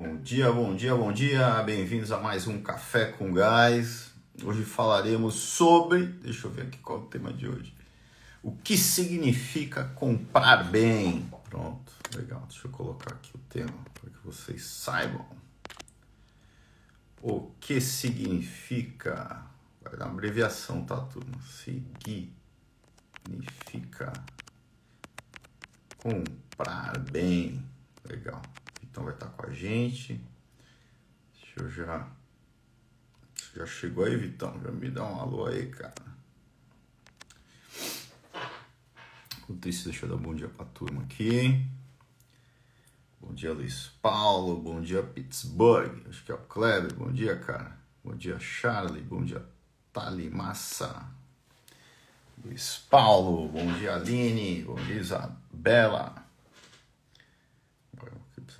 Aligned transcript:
Bom 0.00 0.16
dia, 0.22 0.50
bom 0.50 0.74
dia, 0.74 0.94
bom 0.94 1.12
dia. 1.12 1.62
Bem-vindos 1.64 2.10
a 2.12 2.18
mais 2.18 2.46
um 2.46 2.62
Café 2.62 3.12
com 3.12 3.30
Gás. 3.30 4.10
Hoje 4.42 4.64
falaremos 4.64 5.34
sobre. 5.34 6.06
Deixa 6.06 6.46
eu 6.46 6.50
ver 6.50 6.62
aqui 6.62 6.78
qual 6.78 7.00
é 7.00 7.02
o 7.02 7.04
tema 7.04 7.30
de 7.30 7.46
hoje. 7.46 7.76
O 8.42 8.52
que 8.52 8.78
significa 8.78 9.84
comprar 9.94 10.64
bem? 10.70 11.30
Pronto, 11.44 11.92
legal. 12.16 12.40
Deixa 12.48 12.68
eu 12.68 12.70
colocar 12.70 13.12
aqui 13.12 13.32
o 13.34 13.38
tema 13.50 13.84
para 13.92 14.08
que 14.08 14.16
vocês 14.24 14.64
saibam. 14.64 15.26
O 17.20 17.50
que 17.60 17.78
significa? 17.78 19.44
Vai 19.82 19.98
dar 19.98 20.06
uma 20.06 20.14
abreviação, 20.14 20.86
tá, 20.86 20.96
turma? 21.02 21.38
Significa 23.26 24.10
comprar 25.98 26.98
bem. 26.98 27.62
Legal. 28.08 28.40
Então 28.92 29.04
vai 29.04 29.14
estar 29.14 29.28
com 29.28 29.46
a 29.46 29.50
gente. 29.50 30.20
Deixa 31.32 31.62
eu 31.62 31.70
já. 31.70 32.06
Já 33.56 33.64
chegou 33.64 34.04
aí, 34.04 34.14
Vitão? 34.16 34.60
Já 34.62 34.70
me 34.70 34.90
dá 34.90 35.02
um 35.02 35.18
alô 35.18 35.46
aí, 35.46 35.66
cara. 35.68 35.94
Enquanto 39.38 39.66
isso, 39.66 39.86
deixa 39.86 40.04
eu 40.04 40.10
dar 40.10 40.16
um 40.16 40.18
bom 40.18 40.34
dia 40.34 40.48
pra 40.48 40.66
turma 40.66 41.02
aqui. 41.04 41.66
Bom 43.18 43.32
dia, 43.32 43.54
Luiz 43.54 43.88
Paulo. 44.02 44.60
Bom 44.60 44.82
dia, 44.82 45.02
Pittsburgh. 45.02 46.06
Acho 46.10 46.22
que 46.22 46.30
é 46.30 46.34
o 46.34 46.38
Kleber. 46.38 46.92
Bom 46.94 47.10
dia, 47.10 47.38
cara. 47.38 47.74
Bom 48.04 48.14
dia, 48.14 48.38
Charlie. 48.38 49.00
Bom 49.00 49.24
dia, 49.24 49.42
Tali 49.90 50.28
Massa. 50.28 51.08
Luiz 52.44 52.84
Paulo. 52.90 53.48
Bom 53.48 53.72
dia, 53.78 53.94
Aline. 53.94 54.64
Bom 54.64 54.74
dia, 54.74 54.96
Isabela 54.96 56.21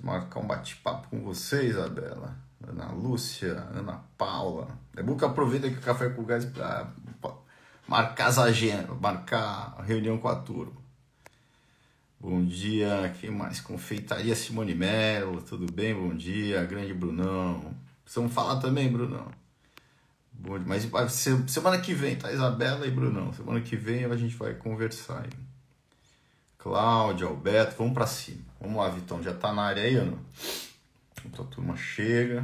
marcar 0.03 0.41
um 0.41 0.47
bate-papo 0.47 1.07
com 1.07 1.21
você, 1.21 1.65
Isabela. 1.65 2.37
Ana 2.67 2.91
Lúcia, 2.91 3.53
Ana 3.73 4.03
Paula. 4.17 4.67
É 4.95 5.01
bom 5.01 5.17
que 5.17 5.25
aproveita 5.25 5.69
que 5.69 5.77
o 5.77 5.81
Café 5.81 6.09
com 6.09 6.23
Gás 6.23 6.45
para 6.45 6.91
marcar 7.87 8.27
as 8.27 8.37
agendas, 8.37 8.97
marcar 8.99 9.75
a 9.77 9.81
reunião 9.81 10.17
com 10.17 10.27
a 10.27 10.35
turma. 10.35 10.83
Bom 12.19 12.43
dia, 12.43 13.13
quem 13.19 13.31
mais? 13.31 13.59
Confeitaria 13.59 14.33
Simone 14.35 14.73
Mello, 14.73 15.41
tudo 15.41 15.71
bem? 15.71 15.93
Bom 15.93 16.15
dia, 16.15 16.63
grande 16.63 16.93
Brunão. 16.93 17.75
Precisamos 18.03 18.33
falar 18.33 18.61
também, 18.61 18.89
Brunão. 18.89 19.29
Bom, 20.31 20.57
mas 20.65 20.89
semana 21.47 21.79
que 21.79 21.93
vem, 21.93 22.15
tá? 22.15 22.31
Isabela 22.31 22.87
e 22.87 22.91
Brunão. 22.91 23.33
Semana 23.33 23.59
que 23.59 23.75
vem 23.75 24.05
a 24.05 24.15
gente 24.15 24.35
vai 24.35 24.53
conversar. 24.53 25.25
Hein? 25.25 25.42
Cláudia, 26.63 27.27
Alberto, 27.27 27.75
vamos 27.77 27.93
para 27.93 28.07
cima. 28.07 28.41
Vamos 28.57 28.77
lá, 28.77 28.87
Vitão, 28.87 29.21
já 29.21 29.33
tá 29.33 29.51
na 29.51 29.63
área 29.63 29.83
aí, 29.83 29.99
ou 29.99 30.05
não? 30.05 30.19
Então 31.25 31.43
a 31.43 31.47
turma 31.49 31.75
chega. 31.75 32.41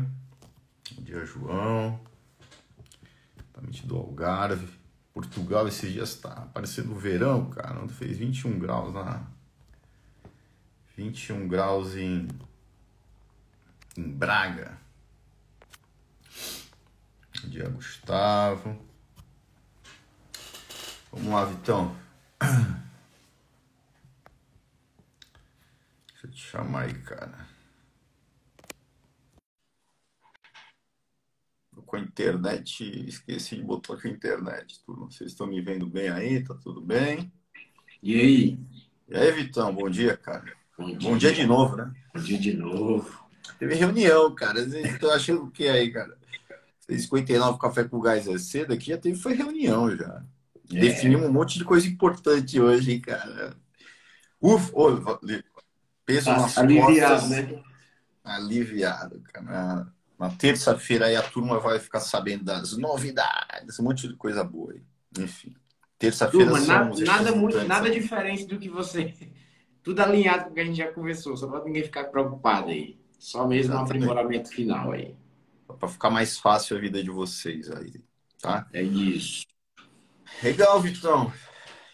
Bom 0.91 1.03
dia, 1.03 1.25
João. 1.25 1.97
Exatamente 3.37 3.87
do 3.87 3.95
Algarve. 3.95 4.67
Portugal 5.13 5.69
esses 5.69 5.93
dias 5.93 6.15
tá 6.15 6.49
parecendo 6.53 6.93
verão, 6.95 7.49
cara. 7.49 7.79
Onde 7.81 7.93
fez 7.93 8.17
21 8.17 8.59
graus 8.59 8.93
lá. 8.93 9.25
21 10.97 11.47
graus 11.47 11.95
em, 11.95 12.27
em 13.95 14.03
Braga. 14.03 14.77
Bom 17.41 17.49
dia, 17.49 17.69
Gustavo. 17.69 18.77
Vamos 21.09 21.31
lá, 21.31 21.45
Vitão. 21.45 21.95
Deixa 26.21 26.27
eu 26.27 26.28
te 26.28 26.28
chamar 26.39 26.83
aí, 26.83 26.93
cara. 26.93 27.47
Com 31.85 31.95
a 31.95 31.99
internet, 31.99 32.83
esqueci 33.07 33.55
de 33.55 33.63
botar 33.63 33.97
com 33.99 34.07
a 34.07 34.11
internet. 34.11 34.79
Tudo. 34.85 35.05
Vocês 35.05 35.31
estão 35.31 35.47
me 35.47 35.61
vendo 35.61 35.87
bem 35.87 36.09
aí? 36.09 36.43
Tá 36.43 36.53
tudo 36.53 36.81
bem? 36.81 37.31
E 38.03 38.19
aí? 38.19 38.59
E 39.07 39.17
aí, 39.17 39.31
Vitão? 39.31 39.73
Bom 39.73 39.89
dia, 39.89 40.15
cara. 40.15 40.53
Bom 40.77 40.85
dia, 40.95 41.09
Bom 41.09 41.17
dia 41.17 41.33
de 41.33 41.45
novo, 41.47 41.75
né? 41.75 41.91
Bom 42.13 42.21
dia 42.21 42.37
de 42.37 42.53
novo. 42.53 43.27
Teve 43.57 43.75
reunião, 43.75 44.33
cara. 44.35 44.63
Vocês 44.63 44.93
estão 44.93 45.11
achando 45.11 45.43
o 45.43 45.51
que 45.51 45.67
aí, 45.67 45.91
cara? 45.91 46.17
59 46.87 47.59
Café 47.59 47.83
com 47.83 47.99
Gás 47.99 48.27
é 48.27 48.37
cedo 48.37 48.73
aqui, 48.73 48.87
já 48.87 48.97
teve 48.97 49.19
foi 49.19 49.33
reunião 49.33 49.95
já. 49.95 50.23
É. 50.71 50.79
Definimos 50.79 51.27
um 51.27 51.33
monte 51.33 51.57
de 51.57 51.65
coisa 51.65 51.87
importante 51.87 52.59
hoje, 52.59 52.93
hein, 52.93 53.01
cara. 53.01 53.55
Ufa, 54.41 54.71
oh, 54.73 55.19
Peso 56.09 56.31
nas 56.31 56.57
aliviado, 56.57 57.21
costas. 57.21 57.29
né? 57.29 57.63
Aliviado, 58.23 59.21
cara. 59.31 59.45
Na, 59.45 59.87
na 60.17 60.29
terça-feira 60.31 61.05
aí 61.05 61.15
a 61.15 61.21
turma 61.21 61.59
vai 61.59 61.79
ficar 61.79 61.99
sabendo 61.99 62.45
das 62.45 62.75
novidades, 62.75 63.79
um 63.79 63.83
monte 63.83 64.07
de 64.07 64.15
coisa 64.15 64.43
boa 64.43 64.73
aí. 64.73 64.81
Enfim. 65.19 65.55
Terça-feira 65.99 66.51
nada, 66.61 66.95
nada 67.05 67.31
muito, 67.35 67.63
nada 67.65 67.91
diferente 67.91 68.45
do 68.45 68.57
que 68.57 68.69
você. 68.69 69.13
Tudo 69.83 70.01
alinhado 70.01 70.45
com 70.45 70.51
o 70.51 70.53
que 70.55 70.59
a 70.59 70.65
gente 70.65 70.77
já 70.77 70.91
conversou, 70.91 71.37
só 71.37 71.47
para 71.47 71.63
ninguém 71.63 71.83
ficar 71.83 72.05
preocupado 72.05 72.69
aí. 72.69 72.99
Só 73.19 73.47
mesmo 73.47 73.75
um 73.75 73.79
aprimoramento 73.79 74.49
final 74.49 74.91
aí. 74.91 75.15
Para 75.79 75.87
ficar 75.87 76.09
mais 76.09 76.39
fácil 76.39 76.75
a 76.75 76.79
vida 76.79 77.03
de 77.03 77.11
vocês 77.11 77.69
aí, 77.69 77.93
tá? 78.41 78.67
É 78.73 78.81
isso. 78.81 79.45
Legal, 80.41 80.79
Vitão. 80.81 81.31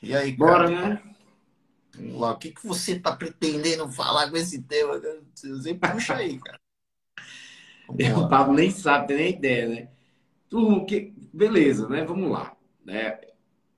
E 0.01 0.15
aí, 0.15 0.37
cara? 0.37 0.51
Bora, 0.51 0.69
né? 0.69 1.14
Lá, 1.99 2.31
o 2.31 2.37
que, 2.37 2.51
que 2.51 2.65
você 2.65 2.93
está 2.93 3.15
pretendendo 3.15 3.91
falar 3.91 4.29
com 4.29 4.37
esse 4.37 4.61
tema? 4.61 5.01
Você 5.33 5.73
puxa 5.73 6.15
aí, 6.15 6.39
cara. 6.39 6.59
o 8.17 8.27
Pablo 8.27 8.53
nem 8.53 8.69
sabe, 8.69 9.07
tem 9.07 9.17
nem 9.17 9.29
ideia, 9.29 9.67
né? 9.67 9.87
Turma, 10.49 10.85
que... 10.85 11.13
beleza, 11.33 11.87
né? 11.87 12.03
Vamos 12.03 12.31
lá. 12.31 12.55
Né? 12.83 13.19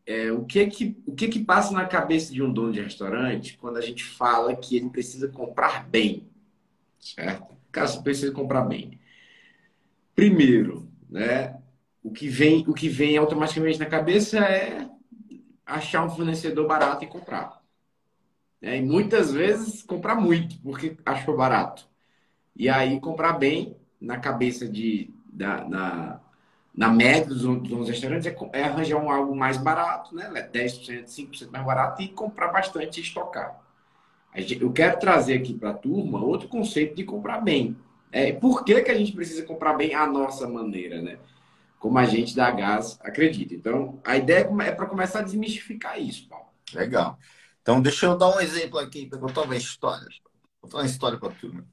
É, 0.06 0.32
o 0.32 0.46
que 0.46 0.66
que, 0.68 0.98
o 1.06 1.14
que 1.14 1.28
que 1.28 1.44
passa 1.44 1.74
na 1.74 1.86
cabeça 1.86 2.34
de 2.34 2.42
um 2.42 2.52
dono 2.52 2.72
de 2.72 2.82
restaurante 2.82 3.58
quando 3.58 3.78
a 3.78 3.82
gente 3.82 4.04
fala 4.04 4.56
que 4.56 4.78
ele 4.78 4.90
precisa 4.90 5.28
comprar 5.28 5.88
bem? 5.88 6.30
Certo? 7.00 7.56
Cara, 7.72 7.88
você 7.88 8.02
precisa 8.02 8.32
comprar 8.32 8.62
bem. 8.62 9.00
Primeiro, 10.16 10.90
né? 11.10 11.58
O 12.02 12.12
que 12.12 12.28
vem, 12.28 12.64
o 12.68 12.74
que 12.74 12.88
vem 12.88 13.18
automaticamente 13.18 13.80
na 13.80 13.86
cabeça 13.86 14.40
é 14.40 14.90
achar 15.66 16.06
um 16.06 16.10
fornecedor 16.10 16.66
barato 16.66 17.04
e 17.04 17.08
comprar. 17.08 17.56
Né? 18.62 18.78
E 18.78 18.81
muitas 18.81 19.31
vezes 19.31 19.84
comprar 19.84 20.16
muito, 20.16 20.59
porque 20.62 20.97
achou 21.06 21.35
barato. 21.35 21.88
E 22.56 22.69
aí 22.69 23.00
comprar 23.00 23.34
bem 23.34 23.78
na 24.00 24.18
cabeça 24.18 24.68
de, 24.68 25.13
da, 25.25 25.63
na, 25.68 26.19
na 26.75 26.90
média 26.90 27.25
dos, 27.25 27.41
dos 27.62 27.90
restaurantes 27.90 28.28
é, 28.28 28.35
é, 28.53 28.63
arranjar 28.63 28.97
um 28.97 29.09
algo 29.09 29.35
mais 29.35 29.57
barato, 29.57 30.16
né? 30.16 30.29
10%, 30.51 31.07
5% 31.07 31.51
mais 31.51 31.66
barato 31.66 32.01
e 32.01 32.07
comprar 32.07 32.50
bastante 32.50 33.00
e 33.00 33.03
estocar. 33.03 33.59
Eu 34.59 34.72
quero 34.72 35.00
trazer 35.00 35.35
aqui 35.35 35.53
para 35.53 35.72
a 35.72 35.74
turma 35.74 36.24
outro 36.24 36.47
conceito 36.47 36.95
de 36.95 37.03
comprar 37.03 37.41
bem. 37.41 37.75
É, 38.12 38.31
por 38.31 38.63
que, 38.63 38.81
que 38.81 38.91
a 38.91 38.97
gente 38.97 39.12
precisa 39.12 39.44
comprar 39.44 39.74
bem 39.74 39.95
a 39.95 40.06
nossa 40.06 40.47
maneira, 40.47 41.01
né? 41.01 41.18
Como 41.79 41.97
a 41.97 42.06
gente 42.06 42.35
da 42.35 42.50
Gás 42.51 43.00
acredita. 43.01 43.53
Então, 43.56 44.00
a 44.06 44.16
ideia 44.18 44.47
é, 44.62 44.68
é 44.68 44.72
para 44.72 44.85
começar 44.85 45.19
a 45.19 45.24
desmistificar 45.24 46.00
isso, 46.00 46.28
Paulo. 46.28 46.47
Legal. 46.74 47.18
Então, 47.68 47.82
deixa 47.82 48.06
eu 48.06 48.18
dar 48.18 48.34
um 48.34 48.40
exemplo 48.40 48.80
aqui, 48.80 49.06
para 49.08 49.20
contar 49.20 49.42
uma 49.42 49.58
história. 49.58 50.08
Vou 50.62 50.62
contar 50.62 50.78
uma 50.78 50.86
história 50.86 51.20
para 51.20 51.28
a 51.28 51.36
turma. 51.36 51.68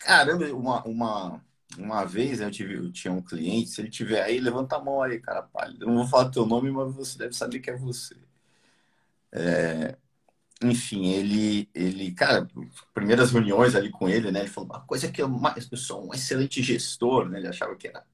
Caramba, 0.00 0.44
uma, 0.46 0.82
uma, 0.82 1.44
uma 1.78 2.04
vez 2.04 2.40
eu, 2.40 2.50
tive, 2.50 2.74
eu 2.74 2.90
tinha 2.90 3.12
um 3.12 3.22
cliente, 3.22 3.70
se 3.70 3.80
ele 3.80 3.90
tiver 3.90 4.20
aí, 4.20 4.40
levanta 4.40 4.74
a 4.74 4.82
mão 4.82 5.00
aí, 5.00 5.20
cara 5.20 5.42
pálido. 5.42 5.84
Eu 5.84 5.86
não 5.86 5.98
vou 5.98 6.08
falar 6.08 6.30
teu 6.30 6.44
nome, 6.44 6.68
mas 6.72 6.92
você 6.96 7.16
deve 7.16 7.32
saber 7.32 7.60
que 7.60 7.70
é 7.70 7.76
você. 7.76 8.16
É, 9.30 9.96
enfim, 10.60 11.06
ele, 11.06 11.70
ele, 11.72 12.10
cara, 12.10 12.48
primeiras 12.92 13.30
reuniões 13.30 13.76
ali 13.76 13.90
com 13.90 14.08
ele, 14.08 14.32
né? 14.32 14.40
Ele 14.40 14.48
falou, 14.48 14.68
uma 14.70 14.80
coisa 14.80 15.12
que 15.12 15.22
eu 15.22 15.28
mais, 15.28 15.70
eu 15.70 15.78
sou 15.78 16.08
um 16.08 16.12
excelente 16.12 16.60
gestor, 16.60 17.28
né? 17.28 17.38
Ele 17.38 17.46
achava 17.46 17.76
que 17.76 17.86
era 17.86 18.04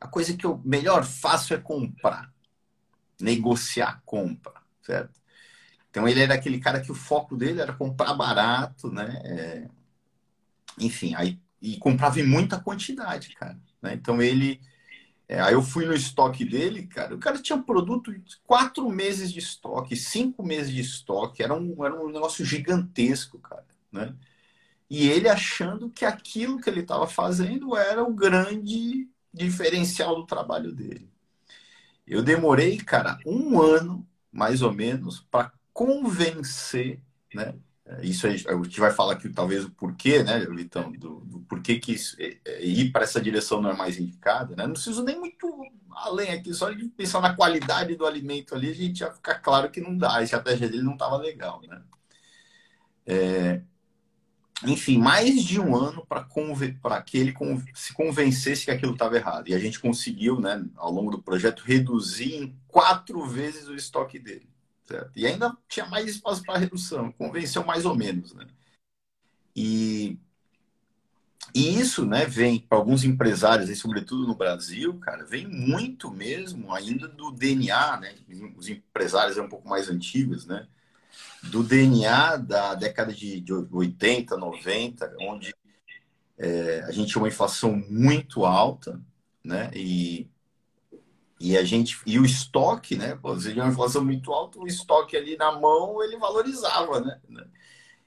a 0.00 0.08
coisa 0.08 0.36
que 0.36 0.44
eu 0.44 0.60
melhor 0.64 1.04
faço 1.04 1.54
é 1.54 1.58
comprar, 1.58 2.28
negociar 3.20 4.02
compra, 4.04 4.54
certo? 4.82 5.22
Então 5.94 6.08
ele 6.08 6.20
era 6.20 6.34
aquele 6.34 6.58
cara 6.58 6.80
que 6.80 6.90
o 6.90 6.94
foco 6.94 7.36
dele 7.36 7.60
era 7.60 7.72
comprar 7.72 8.14
barato, 8.14 8.90
né? 8.90 9.22
É... 9.24 9.68
Enfim, 10.76 11.14
aí 11.14 11.38
e 11.62 11.76
comprava 11.78 12.18
em 12.18 12.26
muita 12.26 12.58
quantidade, 12.58 13.32
cara. 13.36 13.56
Né? 13.80 13.94
Então 13.94 14.20
ele, 14.20 14.60
é, 15.28 15.40
aí 15.40 15.54
eu 15.54 15.62
fui 15.62 15.86
no 15.86 15.94
estoque 15.94 16.44
dele, 16.44 16.88
cara. 16.88 17.14
O 17.14 17.18
cara 17.18 17.40
tinha 17.40 17.54
um 17.54 17.62
produto 17.62 18.12
de 18.12 18.36
quatro 18.44 18.90
meses 18.90 19.32
de 19.32 19.38
estoque, 19.38 19.94
cinco 19.94 20.42
meses 20.42 20.74
de 20.74 20.80
estoque. 20.80 21.44
Era 21.44 21.54
um, 21.54 21.84
era 21.84 21.94
um 21.94 22.10
negócio 22.10 22.44
gigantesco, 22.44 23.38
cara, 23.38 23.64
né? 23.92 24.12
E 24.90 25.08
ele 25.08 25.28
achando 25.28 25.88
que 25.90 26.04
aquilo 26.04 26.60
que 26.60 26.68
ele 26.68 26.80
estava 26.80 27.06
fazendo 27.06 27.76
era 27.76 28.02
o 28.02 28.12
grande 28.12 29.08
diferencial 29.32 30.16
do 30.16 30.26
trabalho 30.26 30.72
dele. 30.74 31.08
Eu 32.04 32.20
demorei, 32.20 32.78
cara, 32.78 33.16
um 33.24 33.60
ano 33.62 34.04
mais 34.32 34.60
ou 34.60 34.72
menos 34.72 35.20
para 35.30 35.52
convencer 35.74 37.02
né, 37.34 37.54
É, 37.86 38.06
isso 38.06 38.26
aí, 38.26 38.42
a 38.48 38.54
gente 38.64 38.80
vai 38.80 38.92
falar 38.92 39.14
aqui 39.14 39.28
talvez 39.28 39.64
o 39.64 39.70
porquê, 39.70 40.22
né, 40.22 40.40
Vitão, 40.46 40.90
do, 40.92 41.20
do 41.20 41.40
porquê 41.40 41.78
que 41.78 41.92
isso, 41.92 42.16
é, 42.18 42.38
é, 42.46 42.64
ir 42.64 42.90
para 42.92 43.04
essa 43.04 43.20
direção 43.20 43.60
não 43.60 43.70
é 43.70 43.76
mais 43.76 43.98
indicada, 43.98 44.56
né? 44.56 44.66
Não 44.66 44.72
preciso 44.74 45.02
nem 45.04 45.18
muito 45.18 45.46
além 45.90 46.30
aqui, 46.30 46.54
só 46.54 46.70
de 46.70 46.88
pensar 46.88 47.20
na 47.20 47.36
qualidade 47.36 47.94
do 47.96 48.06
alimento 48.06 48.54
ali, 48.54 48.70
a 48.70 48.74
gente 48.74 49.00
já 49.00 49.12
fica 49.12 49.34
claro 49.38 49.70
que 49.70 49.80
não 49.82 49.96
dá, 49.96 50.16
a 50.16 50.22
estratégia 50.22 50.68
dele 50.68 50.82
não 50.82 50.94
estava 50.94 51.16
legal, 51.18 51.60
né? 51.68 51.82
É, 53.06 53.62
enfim, 54.66 54.98
mais 54.98 55.42
de 55.44 55.60
um 55.60 55.76
ano 55.76 56.06
para 56.06 57.02
que 57.02 57.18
ele 57.18 57.34
se 57.74 57.92
convencesse 57.92 58.64
que 58.64 58.70
aquilo 58.70 58.92
estava 58.92 59.16
errado. 59.16 59.48
E 59.48 59.54
a 59.54 59.58
gente 59.58 59.80
conseguiu, 59.80 60.40
né, 60.40 60.64
ao 60.76 60.90
longo 60.90 61.10
do 61.10 61.22
projeto, 61.22 61.62
reduzir 61.64 62.34
em 62.36 62.58
quatro 62.68 63.26
vezes 63.26 63.68
o 63.68 63.74
estoque 63.74 64.18
dele. 64.18 64.48
Certo? 64.84 65.10
E 65.16 65.26
ainda 65.26 65.56
tinha 65.68 65.86
mais 65.86 66.06
espaço 66.06 66.42
para 66.42 66.58
redução, 66.58 67.10
convenceu 67.12 67.64
mais 67.64 67.84
ou 67.86 67.96
menos. 67.96 68.34
Né? 68.34 68.46
E, 69.56 70.18
e 71.54 71.78
isso 71.80 72.04
né, 72.04 72.26
vem 72.26 72.60
para 72.60 72.76
alguns 72.76 73.02
empresários, 73.02 73.78
sobretudo 73.78 74.26
no 74.26 74.34
Brasil, 74.34 74.98
cara, 74.98 75.24
vem 75.24 75.46
muito 75.46 76.10
mesmo 76.10 76.72
ainda 76.72 77.08
do 77.08 77.30
DNA, 77.30 78.00
né? 78.00 78.14
Os 78.56 78.68
empresários 78.68 79.38
é 79.38 79.42
um 79.42 79.48
pouco 79.48 79.68
mais 79.68 79.88
antigos, 79.88 80.46
né? 80.46 80.66
Do 81.44 81.62
DNA 81.62 82.36
da 82.38 82.74
década 82.74 83.12
de, 83.12 83.40
de 83.40 83.52
80, 83.52 84.36
90, 84.36 85.16
onde 85.20 85.54
é, 86.36 86.80
a 86.80 86.90
gente 86.90 87.10
tinha 87.10 87.22
uma 87.22 87.28
inflação 87.28 87.76
muito 87.88 88.44
alta, 88.44 89.00
né? 89.44 89.70
E, 89.74 90.28
e 91.44 91.58
a 91.58 91.62
gente 91.62 92.00
e 92.06 92.18
o 92.18 92.24
estoque, 92.24 92.96
né? 92.96 93.18
Você 93.22 93.52
tinha 93.52 93.62
uma 93.62 93.70
inflação 93.70 94.02
muito 94.02 94.32
alta, 94.32 94.58
o 94.58 94.66
estoque 94.66 95.14
ali 95.14 95.36
na 95.36 95.52
mão 95.52 96.02
ele 96.02 96.16
valorizava, 96.16 97.00
né? 97.00 97.20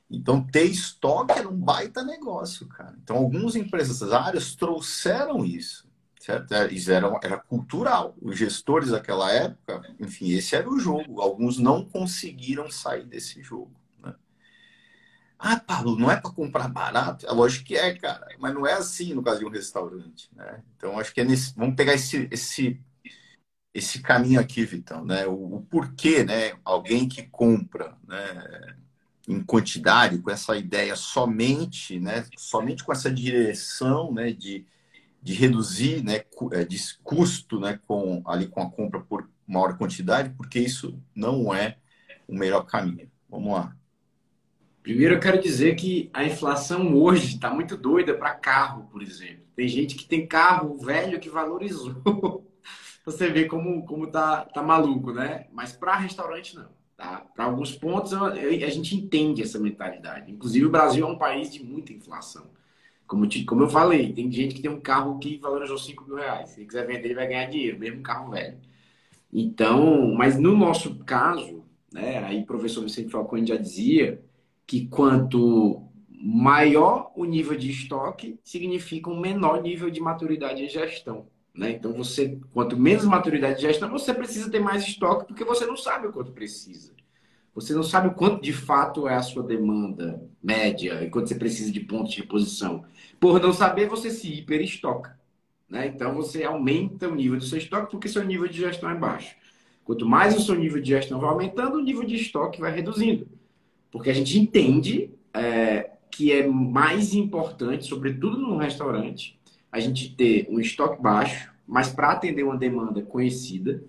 Então 0.09 0.41
ter 0.41 0.63
estoque 0.63 1.37
era 1.37 1.47
um 1.47 1.55
baita 1.55 2.03
negócio, 2.03 2.67
cara. 2.67 2.95
Então 3.03 3.17
alguns 3.17 3.55
empresários 3.55 4.55
trouxeram 4.55 5.45
isso, 5.45 5.87
certo? 6.19 6.51
É, 6.51 6.73
isso 6.73 6.91
era, 6.91 7.07
era 7.21 7.37
cultural. 7.37 8.15
Os 8.19 8.35
gestores 8.35 8.89
daquela 8.89 9.31
época, 9.31 9.83
enfim, 9.99 10.31
esse 10.31 10.55
era 10.55 10.67
o 10.67 10.79
jogo. 10.79 11.21
Alguns 11.21 11.59
não 11.59 11.85
conseguiram 11.85 12.71
sair 12.71 13.05
desse 13.05 13.43
jogo. 13.43 13.71
Né? 14.01 14.15
Ah, 15.37 15.59
Paulo, 15.59 15.95
não 15.95 16.09
é 16.09 16.15
para 16.19 16.31
comprar 16.31 16.69
barato? 16.69 17.27
É 17.27 17.31
lógico 17.31 17.65
que 17.65 17.75
é, 17.75 17.93
cara, 17.93 18.25
mas 18.39 18.51
não 18.51 18.65
é 18.65 18.73
assim 18.73 19.13
no 19.13 19.21
caso 19.21 19.39
de 19.39 19.45
um 19.45 19.51
restaurante, 19.51 20.27
né? 20.35 20.63
Então 20.75 20.99
acho 20.99 21.13
que 21.13 21.21
é 21.21 21.23
nesse. 21.23 21.53
Vamos 21.55 21.75
pegar 21.75 21.93
esse, 21.93 22.27
esse 22.31 22.81
esse 23.77 24.01
caminho 24.01 24.39
aqui, 24.39 24.65
Vitão, 24.65 25.05
né? 25.05 25.27
O, 25.27 25.57
o, 25.57 25.61
porquê, 25.69 26.23
né? 26.23 26.53
Alguém 26.65 27.07
que 27.07 27.21
compra, 27.21 27.95
né? 28.07 28.75
Em 29.27 29.39
quantidade, 29.43 30.17
com 30.17 30.31
essa 30.31 30.57
ideia 30.57 30.95
somente, 30.95 31.99
né? 31.99 32.25
Somente 32.35 32.83
com 32.83 32.91
essa 32.91 33.11
direção, 33.11 34.11
né? 34.11 34.31
De, 34.31 34.65
de 35.21 35.33
reduzir, 35.33 36.03
né? 36.03 36.23
É, 36.53 36.65
de 36.65 36.79
custo, 37.03 37.59
né? 37.59 37.79
Com 37.87 38.23
ali 38.25 38.47
com 38.47 38.63
a 38.63 38.69
compra 38.69 38.99
por 38.99 39.29
maior 39.45 39.77
quantidade, 39.77 40.31
porque 40.35 40.59
isso 40.59 40.99
não 41.13 41.53
é 41.53 41.77
o 42.27 42.33
melhor 42.35 42.65
caminho. 42.65 43.11
Vamos 43.29 43.53
lá. 43.53 43.75
Primeiro, 44.81 45.15
eu 45.15 45.19
quero 45.19 45.39
dizer 45.39 45.75
que 45.75 46.09
a 46.11 46.23
inflação 46.23 46.95
hoje 46.95 47.35
está 47.35 47.53
muito 47.53 47.77
doida 47.77 48.15
para 48.15 48.33
carro, 48.33 48.87
por 48.91 49.03
exemplo. 49.03 49.45
Tem 49.55 49.67
gente 49.67 49.95
que 49.95 50.05
tem 50.05 50.25
carro 50.25 50.77
velho 50.79 51.19
que 51.19 51.29
valorizou. 51.29 52.46
Você 53.07 53.29
vê 53.29 53.45
como, 53.45 53.85
como 53.85 54.07
tá, 54.07 54.43
tá 54.43 54.61
maluco, 54.61 55.13
né? 55.13 55.47
Mas 55.53 55.71
para 55.71 55.95
restaurante, 55.95 56.57
não. 56.57 56.67
Tá? 56.97 57.25
Para 57.33 57.45
alguns 57.45 57.73
pontos, 57.73 58.11
a 58.13 58.35
gente 58.69 58.97
entende 58.97 59.41
essa 59.41 59.57
mentalidade. 59.57 60.29
Inclusive, 60.29 60.65
o 60.65 60.69
Brasil 60.69 61.07
é 61.07 61.09
um 61.09 61.17
país 61.17 61.49
de 61.49 61.63
muita 61.63 61.93
inflação. 61.93 62.47
Como, 63.07 63.25
te, 63.25 63.45
como 63.45 63.63
eu 63.63 63.69
falei, 63.69 64.11
tem 64.11 64.29
gente 64.29 64.55
que 64.55 64.61
tem 64.61 64.69
um 64.69 64.81
carro 64.81 65.17
que 65.19 65.37
valorizou 65.37 65.77
5 65.77 66.03
mil 66.03 66.17
reais. 66.17 66.49
Se 66.49 66.59
ele 66.59 66.67
quiser 66.67 66.85
vender, 66.85 67.05
ele 67.05 67.15
vai 67.15 67.27
ganhar 67.27 67.45
dinheiro, 67.45 67.79
mesmo 67.79 68.01
carro 68.01 68.31
velho. 68.31 68.57
Então, 69.31 70.13
mas 70.13 70.37
no 70.37 70.57
nosso 70.57 70.95
caso, 71.05 71.63
né, 71.93 72.17
aí 72.25 72.41
o 72.41 72.45
professor 72.45 72.83
Vicente 72.83 73.09
Falcone 73.09 73.47
já 73.47 73.55
dizia 73.55 74.21
que 74.65 74.85
quanto 74.87 75.81
maior 76.09 77.13
o 77.15 77.23
nível 77.23 77.55
de 77.57 77.69
estoque, 77.71 78.37
significa 78.43 79.09
um 79.09 79.17
menor 79.17 79.61
nível 79.61 79.89
de 79.89 80.01
maturidade 80.01 80.61
em 80.61 80.67
gestão. 80.67 81.25
Né? 81.57 81.71
Então, 81.71 81.91
você, 81.91 82.39
quanto 82.53 82.77
menos 82.77 83.03
maturidade 83.03 83.55
de 83.55 83.63
gestão, 83.63 83.89
você 83.89 84.13
precisa 84.13 84.49
ter 84.51 84.59
mais 84.59 84.83
estoque, 84.83 85.25
porque 85.25 85.43
você 85.43 85.65
não 85.65 85.75
sabe 85.75 86.05
o 86.05 86.11
quanto 86.13 86.31
precisa. 86.31 86.93
Você 87.55 87.73
não 87.73 87.81
sabe 87.81 88.09
o 88.09 88.13
quanto 88.13 88.43
de 88.43 88.53
fato 88.53 89.07
é 89.07 89.15
a 89.15 89.23
sua 89.23 89.41
demanda 89.41 90.21
média 90.41 91.03
e 91.03 91.09
quanto 91.09 91.27
você 91.27 91.33
precisa 91.33 91.71
de 91.71 91.79
pontos 91.79 92.13
de 92.13 92.21
reposição. 92.21 92.85
Por 93.19 93.41
não 93.41 93.51
saber, 93.51 93.87
você 93.87 94.11
se 94.11 94.31
hiperestoca. 94.31 95.19
Né? 95.67 95.87
Então, 95.87 96.13
você 96.13 96.43
aumenta 96.43 97.09
o 97.09 97.15
nível 97.15 97.39
do 97.39 97.43
seu 97.43 97.57
estoque 97.57 97.89
porque 97.89 98.07
seu 98.07 98.23
nível 98.23 98.47
de 98.47 98.59
gestão 98.59 98.91
é 98.91 98.95
baixo. 98.95 99.35
Quanto 99.83 100.05
mais 100.05 100.37
o 100.37 100.41
seu 100.41 100.53
nível 100.53 100.79
de 100.79 100.89
gestão 100.89 101.19
vai 101.19 101.31
aumentando, 101.31 101.77
o 101.77 101.81
nível 101.81 102.03
de 102.03 102.15
estoque 102.15 102.61
vai 102.61 102.71
reduzindo. 102.71 103.27
Porque 103.89 104.11
a 104.11 104.13
gente 104.13 104.37
entende 104.37 105.09
é, 105.33 105.89
que 106.11 106.31
é 106.31 106.45
mais 106.45 107.15
importante, 107.15 107.87
sobretudo 107.87 108.37
num 108.37 108.57
restaurante, 108.57 109.36
a 109.71 109.79
gente 109.79 110.15
ter 110.15 110.47
um 110.49 110.59
estoque 110.59 111.01
baixo, 111.01 111.51
mas 111.67 111.89
para 111.89 112.11
atender 112.11 112.43
uma 112.43 112.57
demanda 112.57 113.01
conhecida, 113.01 113.83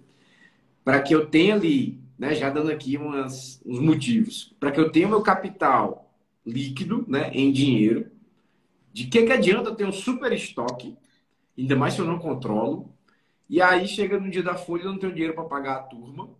para 0.84 1.00
que 1.00 1.14
eu 1.14 1.26
tenha 1.26 1.54
ali, 1.54 2.00
né, 2.18 2.34
já 2.34 2.50
dando 2.50 2.70
aqui 2.70 2.96
umas, 2.96 3.60
uns 3.64 3.78
motivos, 3.78 4.54
para 4.58 4.72
que 4.72 4.80
eu 4.80 4.90
tenha 4.90 5.08
meu 5.08 5.22
capital 5.22 6.12
líquido, 6.44 7.04
né, 7.06 7.30
em 7.32 7.52
dinheiro, 7.52 8.10
de 8.92 9.06
que, 9.06 9.22
que 9.22 9.32
adianta 9.32 9.70
eu 9.70 9.74
ter 9.74 9.86
um 9.86 9.92
super 9.92 10.32
estoque, 10.32 10.96
ainda 11.56 11.76
mais 11.76 11.94
se 11.94 12.00
eu 12.00 12.06
não 12.06 12.18
controlo, 12.18 12.92
e 13.48 13.62
aí 13.62 13.86
chega 13.86 14.18
no 14.18 14.30
dia 14.30 14.42
da 14.42 14.54
folha 14.54 14.82
eu 14.82 14.92
não 14.92 14.98
tenho 14.98 15.12
dinheiro 15.12 15.34
para 15.34 15.44
pagar 15.44 15.76
a 15.76 15.82
turma, 15.82 16.30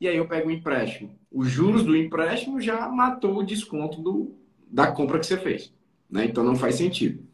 e 0.00 0.06
aí 0.06 0.16
eu 0.16 0.28
pego 0.28 0.48
um 0.48 0.52
empréstimo. 0.52 1.18
Os 1.30 1.48
juros 1.48 1.84
do 1.84 1.96
empréstimo 1.96 2.60
já 2.60 2.88
matou 2.88 3.38
o 3.38 3.44
desconto 3.44 4.00
do, 4.00 4.34
da 4.66 4.90
compra 4.92 5.18
que 5.18 5.26
você 5.26 5.36
fez. 5.36 5.72
Né? 6.08 6.24
Então 6.24 6.44
não 6.44 6.56
faz 6.56 6.76
sentido. 6.76 7.27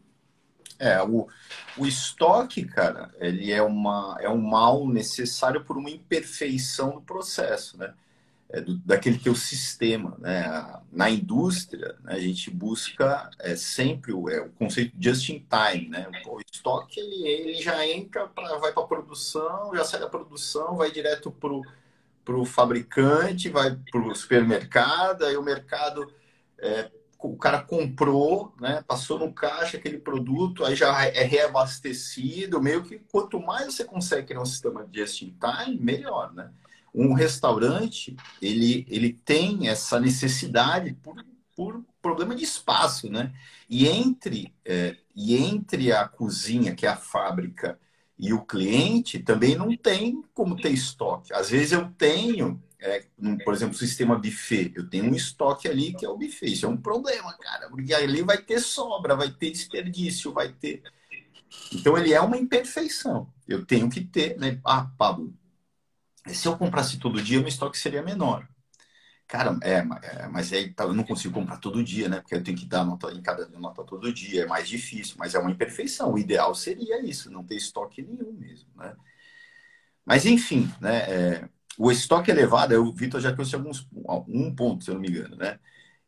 É, 0.79 1.03
o, 1.03 1.29
o 1.76 1.87
estoque, 1.87 2.65
cara, 2.65 3.11
ele 3.21 3.53
é, 3.53 3.62
uma, 3.62 4.17
é 4.21 4.29
um 4.29 4.41
mal 4.41 4.87
necessário 4.87 5.65
por 5.65 5.76
uma 5.76 5.91
imperfeição 5.91 6.93
do 6.93 7.00
processo, 7.00 7.79
né? 7.79 7.94
É 8.50 8.61
do, 8.61 8.76
daquele 8.79 9.19
teu 9.19 9.35
sistema, 9.35 10.17
né? 10.19 10.81
Na 10.93 11.09
indústria, 11.11 11.97
né, 12.03 12.15
a 12.15 12.21
gente 12.21 12.50
busca 12.50 13.31
é, 13.38 13.56
sempre 13.56 14.12
o, 14.12 14.29
é, 14.29 14.41
o 14.41 14.50
conceito 14.50 14.94
just 15.00 15.29
in 15.29 15.44
time, 15.49 15.88
né? 15.88 16.06
O 16.26 16.41
estoque, 16.53 17.00
ele, 17.00 17.27
ele 17.27 17.63
já 17.63 17.87
entra, 17.87 18.27
pra, 18.29 18.58
vai 18.58 18.72
para 18.72 18.82
a 18.82 18.87
produção, 18.87 19.75
já 19.75 19.84
sai 19.84 20.01
da 20.01 20.08
produção, 20.08 20.77
vai 20.77 20.91
direto 20.91 21.31
para 21.31 22.37
o 22.37 22.44
fabricante, 22.44 23.48
vai 23.48 23.77
para 23.91 24.01
o 24.01 24.15
supermercado, 24.15 25.25
aí 25.25 25.37
o 25.37 25.43
mercado... 25.43 26.13
É, 26.58 26.91
o 27.32 27.36
cara 27.36 27.60
comprou, 27.62 28.54
né, 28.60 28.84
passou 28.86 29.19
no 29.19 29.32
caixa 29.32 29.78
aquele 29.78 29.98
produto, 29.98 30.64
aí 30.64 30.76
já 30.76 31.04
é 31.06 31.22
reabastecido, 31.24 32.60
meio 32.60 32.82
que 32.82 32.98
quanto 33.10 33.40
mais 33.40 33.74
você 33.74 33.84
consegue 33.84 34.28
criar 34.28 34.43
um 34.43 34.46
sistema 34.46 34.84
de 34.84 35.00
just 35.00 35.19
time, 35.19 35.78
melhor, 35.81 36.32
né? 36.34 36.50
Um 36.94 37.12
restaurante, 37.12 38.14
ele, 38.40 38.86
ele 38.88 39.12
tem 39.12 39.69
essa 39.69 39.98
necessidade 39.98 40.93
por, 41.02 41.24
por 41.56 41.84
problema 42.00 42.34
de 42.34 42.44
espaço, 42.44 43.10
né? 43.10 43.32
E 43.69 43.88
entre, 43.88 44.54
é, 44.64 44.96
e 45.16 45.34
entre 45.36 45.93
a 45.93 46.06
cozinha, 46.06 46.74
que 46.74 46.86
é 46.86 46.90
a 46.90 46.96
fábrica, 46.96 47.78
e 48.19 48.32
o 48.32 48.44
cliente, 48.44 49.19
também 49.19 49.56
não 49.56 49.76
tem 49.76 50.22
como 50.32 50.56
ter 50.56 50.70
estoque. 50.70 51.32
Às 51.32 51.50
vezes 51.50 51.72
eu 51.72 51.90
tenho 51.98 52.62
é, 52.84 53.03
por 53.43 53.55
exemplo, 53.55 53.74
sistema 53.74 54.19
buffet. 54.19 54.72
Eu 54.76 54.88
tenho 54.88 55.05
um 55.06 55.14
estoque 55.14 55.67
ali 55.67 55.94
que 55.94 56.05
é 56.05 56.08
o 56.08 56.19
buffet. 56.19 56.53
Isso 56.53 56.67
é 56.67 56.69
um 56.69 56.76
problema, 56.76 57.32
cara, 57.38 57.70
porque 57.70 57.94
ali 57.94 58.22
vai 58.22 58.36
ter 58.36 58.60
sobra, 58.60 59.17
vai 59.17 59.31
ter 59.31 59.50
desperdício, 59.50 60.34
vai 60.34 60.53
ter. 60.53 60.82
Então 61.72 61.96
ele 61.96 62.12
é 62.12 62.20
uma 62.20 62.36
imperfeição. 62.36 63.32
Eu 63.48 63.64
tenho 63.64 63.88
que 63.88 64.03
ter, 64.05 64.38
né? 64.38 64.60
Ah, 64.62 64.91
Pablo, 64.98 65.34
se 66.26 66.46
eu 66.46 66.58
comprasse 66.58 66.98
todo 66.98 67.22
dia, 67.22 67.38
meu 67.38 67.48
estoque 67.48 67.79
seria 67.79 68.03
menor. 68.03 68.46
Cara, 69.26 69.58
é, 69.62 69.76
é 70.03 70.29
mas 70.29 70.53
aí 70.53 70.70
tá, 70.74 70.84
eu 70.84 70.93
não 70.93 71.05
consigo 71.05 71.32
comprar 71.32 71.56
todo 71.56 71.82
dia, 71.82 72.06
né? 72.08 72.20
Porque 72.20 72.34
eu 72.34 72.44
tenho 72.44 72.58
que 72.58 72.67
dar 72.67 72.84
nota 72.84 73.10
em 73.12 73.22
cada 73.22 73.48
nota 73.58 73.82
todo 73.82 74.12
dia, 74.12 74.43
é 74.43 74.46
mais 74.46 74.69
difícil, 74.69 75.17
mas 75.19 75.34
é 75.34 75.38
uma 75.38 75.50
imperfeição. 75.50 76.12
O 76.12 76.19
ideal 76.19 76.55
seria 76.55 77.03
isso, 77.03 77.31
não 77.31 77.43
ter 77.44 77.56
estoque 77.56 78.03
nenhum 78.03 78.32
mesmo, 78.34 78.69
né? 78.76 78.94
Mas 80.05 80.26
enfim, 80.26 80.70
né? 80.81 80.98
É, 81.10 81.48
o 81.78 81.90
estoque 81.90 82.31
elevado, 82.31 82.74
o 82.82 82.93
Vitor 82.93 83.20
já 83.20 83.32
trouxe 83.32 83.54
alguns, 83.54 83.88
um 84.28 84.54
ponto, 84.54 84.84
se 84.84 84.90
eu 84.90 84.94
não 84.94 85.00
me 85.00 85.08
engano, 85.08 85.36
né? 85.36 85.58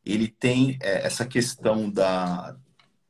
Ele 0.05 0.29
tem 0.29 0.79
é, 0.81 1.07
essa 1.07 1.27
questão 1.27 1.91
da, 1.91 2.57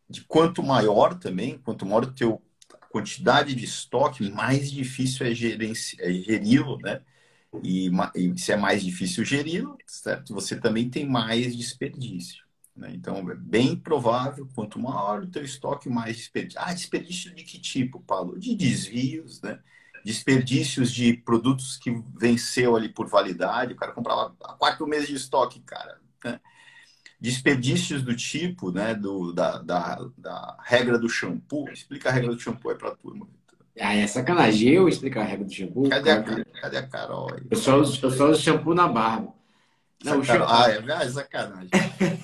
de 0.09 0.23
quanto 0.25 0.63
maior 0.63 1.19
também, 1.19 1.59
quanto 1.59 1.85
maior 1.87 2.05
o 2.05 2.13
teu 2.13 2.43
quantidade 2.91 3.55
de 3.55 3.65
estoque, 3.65 4.31
mais 4.31 4.71
difícil 4.71 5.27
é, 5.27 5.31
é 5.31 5.35
geri-lo, 5.35 6.79
né? 6.79 7.03
E, 7.63 7.91
e, 8.15 8.39
se 8.39 8.53
é 8.53 8.57
mais 8.57 8.83
difícil 8.83 9.25
geri-lo, 9.25 9.77
certo? 9.87 10.35
Você 10.35 10.59
também 10.59 10.89
tem 10.89 11.07
mais 11.07 11.57
desperdício, 11.57 12.45
Né? 12.75 12.93
Então, 12.95 13.31
é 13.31 13.35
bem 13.35 13.77
provável, 13.77 14.49
quanto 14.55 14.79
maior 14.79 15.23
o 15.23 15.27
teu 15.31 15.45
estoque, 15.45 15.89
mais 15.89 16.17
desperdício. 16.17 16.61
Ah, 16.63 16.73
desperdício 16.73 17.35
de 17.35 17.45
que 17.45 17.59
tipo, 17.59 18.01
Paulo? 18.01 18.39
De 18.39 18.55
desvios, 18.55 19.43
né? 19.43 19.59
Desperdícios 20.07 20.93
de 20.93 21.15
produtos 21.15 21.77
que 21.77 22.01
venceu 22.17 22.77
ali 22.77 22.89
por 22.89 23.09
validade, 23.09 23.73
o 23.73 23.77
cara 23.77 23.91
comprava 23.91 24.37
há 24.45 24.53
quatro 24.53 24.87
meses 24.87 25.09
de 25.09 25.17
estoque, 25.17 25.59
cara. 25.59 25.99
Né? 26.25 26.39
Desperdícios 27.21 28.03
do 28.03 28.15
tipo, 28.15 28.71
né, 28.71 28.95
do, 28.95 29.33
da, 29.33 29.59
da, 29.59 30.09
da, 30.17 30.59
regra 30.63 30.97
do 30.97 31.09
shampoo. 31.09 31.69
Explica 31.73 32.09
a 32.09 32.13
regra 32.13 32.33
do 32.33 32.39
shampoo 32.39 32.71
aí 32.71 32.79
para 32.79 32.91
a 32.91 32.95
turma. 32.95 33.27
Ah, 33.81 33.97
é 33.97 34.07
sacanagem 34.07 34.75
eu 34.75 34.89
explicar 34.89 35.23
a 35.23 35.25
regra 35.25 35.45
do 35.45 35.53
shampoo? 35.53 35.89
Cadê, 35.89 36.11
a, 36.13 36.23
cadê 36.23 36.77
a 36.77 36.87
Carol 36.87 37.29
aí? 37.35 37.43
Eu 37.51 37.57
só, 37.57 37.77
uso, 37.81 37.99
eu 38.01 38.11
só 38.13 38.31
uso 38.31 38.41
shampoo 38.41 38.75
na 38.75 38.87
barba. 38.87 39.35
Não, 40.05 40.23
shampoo... 40.23 40.47
Ah, 40.49 40.71
é 40.71 40.75
verdade, 40.75 41.11
sacanagem. 41.11 41.71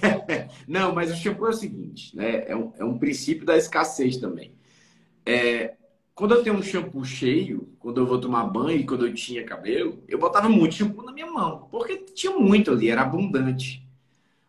Não, 0.68 0.94
mas 0.94 1.10
o 1.10 1.16
shampoo 1.16 1.48
é 1.48 1.50
o 1.50 1.52
seguinte, 1.52 2.16
né? 2.16 2.44
É 2.46 2.54
um, 2.54 2.72
é 2.78 2.84
um 2.84 2.96
princípio 2.96 3.44
da 3.44 3.56
escassez 3.56 4.18
também. 4.18 4.54
É, 5.26 5.74
quando 6.14 6.34
eu 6.34 6.42
tenho 6.42 6.56
um 6.56 6.62
shampoo 6.62 7.04
cheio, 7.04 7.68
quando 7.78 8.00
eu 8.00 8.06
vou 8.06 8.20
tomar 8.20 8.44
banho 8.44 8.78
e 8.78 8.86
quando 8.86 9.06
eu 9.06 9.14
tinha 9.14 9.44
cabelo, 9.44 10.02
eu 10.06 10.18
botava 10.18 10.48
muito 10.48 10.74
shampoo 10.74 11.04
na 11.04 11.12
minha 11.12 11.30
mão, 11.30 11.68
porque 11.70 11.96
tinha 11.98 12.32
muito 12.32 12.70
ali, 12.70 12.90
era 12.90 13.02
abundante. 13.02 13.86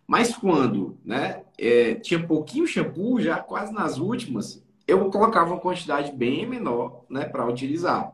Mas 0.06 0.36
quando 0.36 0.98
né, 1.04 1.44
é, 1.58 1.96
tinha 1.96 2.26
pouquinho 2.26 2.68
shampoo, 2.68 3.20
já 3.22 3.40
quase 3.40 3.74
nas 3.74 3.98
últimas, 3.98 4.64
eu 4.88 5.10
colocava 5.10 5.52
uma 5.52 5.60
quantidade 5.60 6.12
bem 6.12 6.46
menor 6.46 7.06
né, 7.10 7.26
para 7.26 7.48
utilizar. 7.48 8.14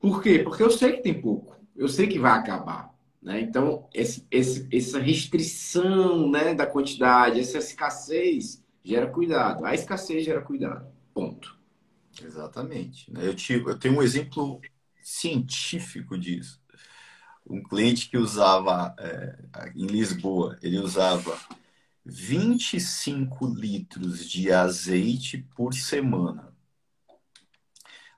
Por 0.00 0.22
quê? 0.22 0.38
Porque 0.38 0.62
eu 0.62 0.70
sei 0.70 0.92
que 0.92 1.02
tem 1.02 1.20
pouco, 1.20 1.56
eu 1.74 1.88
sei 1.88 2.06
que 2.06 2.18
vai 2.18 2.38
acabar. 2.38 2.94
Né? 3.20 3.40
Então, 3.40 3.88
esse, 3.92 4.24
esse, 4.30 4.68
essa 4.72 5.00
restrição 5.00 6.30
né, 6.30 6.54
da 6.54 6.64
quantidade, 6.64 7.40
essa 7.40 7.58
escassez 7.58 8.62
gera 8.84 9.08
cuidado. 9.08 9.64
A 9.64 9.74
escassez 9.74 10.24
gera 10.24 10.40
cuidado. 10.40 10.86
Ponto. 11.12 11.55
Exatamente. 12.22 13.12
Né? 13.12 13.26
Eu, 13.26 13.34
tive, 13.34 13.70
eu 13.70 13.78
tenho 13.78 13.96
um 13.96 14.02
exemplo 14.02 14.60
científico 15.02 16.18
disso. 16.18 16.60
Um 17.48 17.62
cliente 17.62 18.08
que 18.08 18.16
usava, 18.16 18.94
é, 18.98 19.38
em 19.76 19.86
Lisboa, 19.86 20.58
ele 20.62 20.78
usava 20.78 21.38
25 22.04 23.46
litros 23.46 24.28
de 24.28 24.50
azeite 24.52 25.38
por 25.54 25.74
semana. 25.74 26.52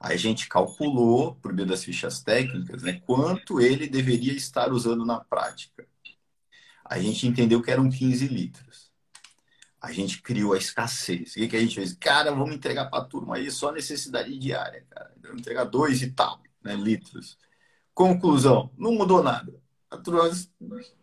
Aí 0.01 0.15
a 0.15 0.19
gente 0.19 0.49
calculou, 0.49 1.35
por 1.37 1.53
meio 1.53 1.67
das 1.67 1.83
fichas 1.85 2.23
técnicas, 2.23 2.83
né, 2.83 3.01
quanto 3.05 3.61
ele 3.61 3.89
deveria 3.89 4.33
estar 4.33 4.73
usando 4.73 5.05
na 5.05 5.21
prática. 5.21 5.87
A 6.85 6.99
gente 7.01 7.27
entendeu 7.27 7.61
que 7.61 7.71
eram 7.71 7.91
15 7.91 8.29
litros. 8.29 8.88
A 9.81 9.93
gente 9.93 10.21
criou 10.23 10.55
a 10.55 10.59
escassez. 10.59 11.33
O 11.33 11.35
que, 11.35 11.49
que 11.49 11.57
a 11.57 11.61
gente 11.61 11.75
fez? 11.75 11.93
Cara, 11.93 12.31
vamos 12.33 12.55
entregar 12.55 12.87
para 12.87 13.03
a 13.03 13.05
turma 13.05 13.37
aí 13.37 13.51
só 13.51 13.71
necessidade 13.71 14.37
diária, 14.39 14.85
cara. 14.91 15.13
Vamos 15.23 15.41
entregar 15.41 15.65
dois 15.65 16.03
e 16.03 16.11
tal, 16.11 16.43
né, 16.63 16.75
litros. 16.75 17.39
Conclusão, 17.95 18.71
não 18.77 18.93
mudou 18.93 19.23
nada. 19.23 19.55
A 19.91 19.97
turma, 19.97 20.31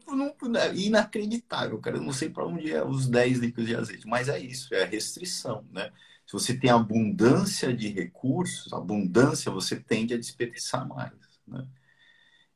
não, 0.07 0.35
é 0.57 0.75
inacreditável, 0.75 1.79
cara. 1.79 1.97
Eu 1.97 2.03
não 2.03 2.13
sei 2.13 2.29
para 2.29 2.45
onde 2.45 2.71
é 2.71 2.83
os 2.85 3.07
10 3.07 3.39
litros 3.39 3.65
de 3.65 3.75
azeite, 3.75 4.07
mas 4.07 4.29
é 4.29 4.37
isso, 4.39 4.73
é 4.73 4.83
a 4.83 4.85
restrição, 4.85 5.65
né? 5.71 5.91
Se 6.25 6.33
você 6.33 6.57
tem 6.57 6.69
abundância 6.69 7.73
de 7.73 7.87
recursos, 7.87 8.73
abundância, 8.73 9.51
você 9.51 9.75
tende 9.79 10.13
a 10.13 10.17
desperdiçar 10.17 10.87
mais. 10.87 11.13
Né? 11.47 11.67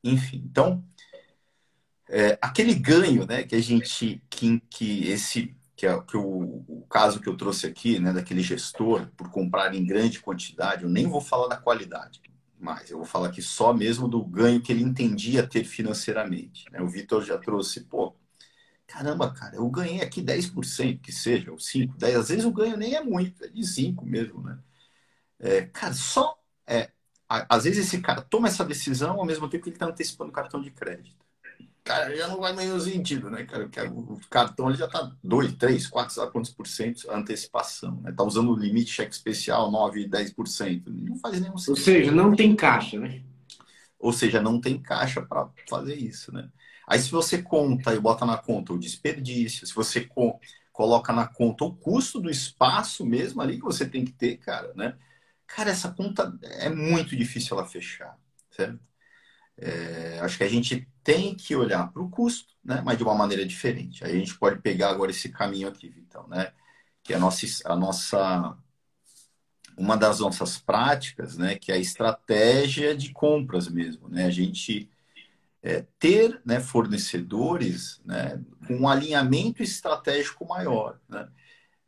Enfim, 0.04 0.44
então, 0.46 0.84
é, 2.08 2.38
aquele 2.42 2.74
ganho 2.74 3.26
né, 3.28 3.44
que 3.44 3.56
a 3.56 3.62
gente, 3.62 4.22
que, 4.30 4.60
que 4.62 5.08
esse, 5.08 5.56
que, 5.80 5.88
é, 5.88 5.98
que 6.02 6.18
o, 6.18 6.66
o, 6.68 6.86
caso 6.90 7.22
que 7.22 7.30
eu 7.30 7.38
trouxe 7.38 7.66
aqui, 7.66 8.00
né, 8.00 8.12
daquele 8.12 8.42
gestor, 8.42 9.08
por 9.16 9.32
comprar 9.32 9.74
em 9.74 9.86
grande 9.86 10.20
quantidade, 10.20 10.84
eu 10.84 10.90
nem 10.90 11.08
vou 11.08 11.22
falar 11.22 11.48
da 11.48 11.56
qualidade, 11.56 12.22
mas 12.60 12.92
eu 12.92 12.98
vou 12.98 13.06
falar 13.06 13.30
aqui 13.30 13.42
só 13.42 13.74
mesmo 13.74 14.06
do 14.06 14.22
ganho 14.22 14.62
que 14.62 14.74
ele 14.74 14.84
entendia 14.84 15.48
ter 15.48 15.64
financeiramente. 15.64 16.66
Né? 16.70 16.82
O 16.82 16.88
Vitor 16.90 17.24
já 17.24 17.38
trouxe, 17.38 17.86
pô, 17.86 18.14
caramba, 18.86 19.32
cara, 19.34 19.56
eu 19.56 19.70
ganhei 19.70 20.02
aqui 20.02 20.22
10%, 20.22 21.00
que 21.00 21.14
seja, 21.14 21.50
ou 21.50 21.58
5, 21.58 21.98
10, 21.98 22.16
às 22.18 22.28
vezes 22.28 22.44
o 22.44 22.52
ganho 22.52 22.76
nem 22.76 22.96
é 22.96 23.02
muito, 23.02 23.46
é 23.46 23.48
de 23.48 23.66
5 23.66 24.06
mesmo, 24.06 24.42
né? 24.44 24.60
É, 25.40 25.62
cara, 25.62 25.94
só. 25.94 26.38
É, 26.68 26.92
às 27.30 27.64
vezes 27.64 27.88
esse 27.88 28.02
cara 28.02 28.22
toma 28.22 28.50
essa 28.50 28.66
decisão 28.66 29.20
ao 29.20 29.26
mesmo 29.26 29.50
tempo 29.50 29.64
que 29.64 29.70
ele 29.70 29.78
está 29.78 29.86
antecipando 29.88 30.32
o 30.32 30.34
cartão 30.34 30.62
de 30.62 30.72
crédito. 30.72 31.26
Cara, 31.90 32.16
já 32.16 32.28
não 32.28 32.40
vai 32.40 32.54
meio 32.54 32.80
sentido, 32.80 33.32
né, 33.32 33.44
cara? 33.46 33.68
O 33.88 34.20
cartão 34.30 34.70
ele 34.70 34.78
já 34.78 34.86
está 34.86 35.12
2, 35.24 35.54
3, 35.54 35.88
4, 35.88 36.14
sabe 36.14 36.32
quantos 36.32 36.52
por 36.52 36.68
cento 36.68 37.10
antecipação, 37.10 38.00
né? 38.02 38.14
Tá 38.16 38.24
usando 38.24 38.52
o 38.52 38.56
limite 38.56 38.92
cheque 38.92 39.12
especial 39.12 39.72
9, 39.72 40.08
10%. 40.08 40.84
Não 40.86 41.18
faz 41.18 41.42
nenhum 41.42 41.58
sentido. 41.58 41.80
Ou 41.80 41.84
seja, 41.84 42.12
não 42.12 42.36
tem 42.36 42.56
caixa, 42.56 43.00
né? 43.00 43.24
Ou 43.98 44.14
seja, 44.14 44.40
não 44.40 44.62
tem 44.62 44.80
caixa 44.80 45.20
para 45.20 45.50
fazer 45.68 45.96
isso, 45.96 46.32
né? 46.32 46.48
Aí, 46.88 47.00
se 47.00 47.10
você 47.10 47.42
conta 47.42 47.92
e 47.96 48.00
bota 48.00 48.24
na 48.24 48.38
conta 48.38 48.72
o 48.72 48.78
desperdício, 48.78 49.66
se 49.66 49.74
você 49.74 50.02
co 50.02 50.40
coloca 50.72 51.12
na 51.12 51.26
conta 51.26 51.66
o 51.66 51.76
custo 51.76 52.22
do 52.22 52.30
espaço 52.30 53.04
mesmo 53.04 53.42
ali 53.42 53.58
que 53.58 53.66
você 53.66 53.90
tem 53.90 54.06
que 54.06 54.12
ter, 54.12 54.38
cara, 54.38 54.72
né? 54.76 54.96
Cara, 55.48 55.72
essa 55.72 55.92
conta 55.92 56.38
é 56.44 56.70
muito 56.70 57.16
difícil 57.16 57.58
ela 57.58 57.68
fechar, 57.68 58.16
certo? 58.52 58.80
É, 59.62 60.20
acho 60.22 60.38
que 60.38 60.44
a 60.44 60.50
gente 60.50 60.88
tem 61.04 61.36
que 61.36 61.56
olhar 61.56 61.92
para 61.92 62.02
o 62.02 62.10
custo, 62.10 62.54
né? 62.64 62.82
Mas 62.86 62.98
de 62.98 63.04
uma 63.04 63.16
maneira 63.16 63.46
diferente. 63.46 64.04
Aí 64.04 64.16
a 64.16 64.20
gente 64.20 64.38
pode 64.38 64.62
pegar 64.62 64.90
agora 64.90 65.12
esse 65.12 65.30
caminho 65.30 65.68
aqui, 65.68 65.94
então, 65.98 66.28
né? 66.28 66.52
Que 67.04 67.14
é 67.14 67.18
a 67.18 67.20
nossa, 67.20 67.46
a 67.66 67.76
nossa 67.76 68.58
uma 69.78 69.96
das 69.96 70.20
nossas 70.20 70.58
práticas, 70.58 71.38
né? 71.38 71.56
Que 71.56 71.72
é 71.72 71.76
a 71.76 71.80
estratégia 71.80 72.96
de 72.96 73.12
compras 73.12 73.68
mesmo, 73.68 74.08
né? 74.10 74.26
A 74.26 74.32
gente 74.32 74.90
é, 75.62 75.86
ter 76.00 76.42
né, 76.46 76.60
fornecedores 76.60 78.02
né, 78.06 78.42
com 78.66 78.76
um 78.78 78.88
alinhamento 78.88 79.62
estratégico 79.62 80.46
maior. 80.46 81.00
Né? 81.08 81.28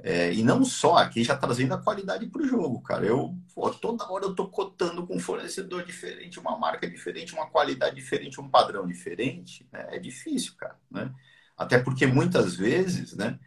É, 0.03 0.33
e 0.33 0.43
não 0.43 0.65
só, 0.65 0.97
aqui 0.97 1.23
já 1.23 1.37
trazendo 1.37 1.73
a 1.75 1.77
qualidade 1.77 2.25
para 2.25 2.41
o 2.41 2.47
jogo, 2.47 2.81
cara. 2.81 3.05
Eu 3.05 3.37
pô, 3.53 3.69
toda 3.69 4.09
hora 4.11 4.25
eu 4.25 4.31
estou 4.31 4.49
cotando 4.49 5.05
com 5.05 5.15
um 5.15 5.19
fornecedor 5.19 5.85
diferente, 5.85 6.39
uma 6.39 6.57
marca 6.57 6.89
diferente, 6.89 7.33
uma 7.33 7.47
qualidade 7.49 7.95
diferente, 7.95 8.41
um 8.41 8.49
padrão 8.49 8.87
diferente. 8.87 9.67
Né? 9.71 9.87
É 9.91 9.99
difícil, 9.99 10.53
cara. 10.57 10.75
Né? 10.89 11.13
Até 11.55 11.77
porque 11.77 12.07
muitas 12.07 12.55
vezes, 12.55 13.15
né, 13.15 13.39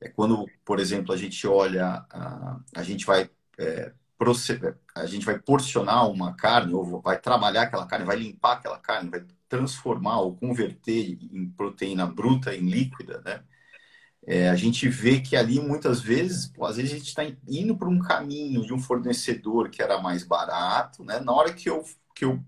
é 0.00 0.08
quando, 0.08 0.46
por 0.64 0.80
exemplo, 0.80 1.12
a 1.12 1.16
gente 1.16 1.46
olha, 1.46 2.04
a, 2.10 2.60
a 2.76 2.82
gente 2.82 3.06
vai 3.06 3.30
é, 3.58 3.92
a 4.94 5.06
gente 5.06 5.24
vai 5.24 5.38
porcionar 5.38 6.10
uma 6.10 6.34
carne, 6.34 6.74
ou 6.74 7.00
vai 7.00 7.18
trabalhar 7.18 7.62
aquela 7.62 7.86
carne, 7.86 8.04
vai 8.04 8.16
limpar 8.16 8.54
aquela 8.54 8.78
carne, 8.78 9.10
vai 9.10 9.24
transformar 9.48 10.20
ou 10.20 10.36
converter 10.36 11.18
em 11.32 11.48
proteína 11.50 12.06
bruta 12.06 12.54
em 12.54 12.68
líquida, 12.68 13.22
né? 13.24 13.42
É, 14.26 14.50
a 14.50 14.56
gente 14.56 14.88
vê 14.88 15.20
que 15.20 15.34
ali 15.36 15.58
muitas 15.60 16.00
vezes, 16.00 16.46
pô, 16.46 16.66
às 16.66 16.76
vezes 16.76 16.92
a 16.92 16.96
gente 16.96 17.08
está 17.08 17.22
indo 17.48 17.76
para 17.76 17.88
um 17.88 17.98
caminho 17.98 18.64
de 18.64 18.72
um 18.72 18.78
fornecedor 18.78 19.70
que 19.70 19.82
era 19.82 20.00
mais 20.00 20.22
barato, 20.24 21.04
né? 21.04 21.20
Na 21.20 21.32
hora 21.32 21.52
que 21.52 21.68
eu, 21.68 21.82
que 22.14 22.24
eu 22.24 22.42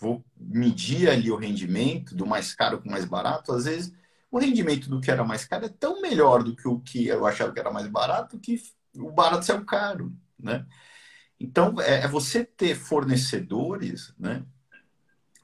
vou 0.00 0.24
medir 0.36 1.08
ali 1.10 1.30
o 1.30 1.36
rendimento 1.36 2.14
do 2.14 2.26
mais 2.26 2.54
caro 2.54 2.80
com 2.80 2.88
o 2.88 2.92
mais 2.92 3.04
barato, 3.04 3.52
às 3.52 3.64
vezes 3.66 3.92
o 4.30 4.38
rendimento 4.38 4.88
do 4.90 5.00
que 5.00 5.10
era 5.10 5.24
mais 5.24 5.44
caro 5.44 5.66
é 5.66 5.68
tão 5.68 6.00
melhor 6.00 6.42
do 6.42 6.56
que 6.56 6.68
o 6.68 6.80
que 6.80 7.06
eu 7.06 7.26
achava 7.26 7.52
que 7.52 7.60
era 7.60 7.72
mais 7.72 7.86
barato 7.88 8.38
que 8.38 8.60
o 8.96 9.10
barato 9.10 9.44
saiu 9.44 9.64
caro, 9.64 10.12
né? 10.38 10.66
Então, 11.40 11.80
é, 11.80 12.04
é 12.04 12.08
você 12.08 12.44
ter 12.44 12.74
fornecedores, 12.74 14.14
né? 14.18 14.44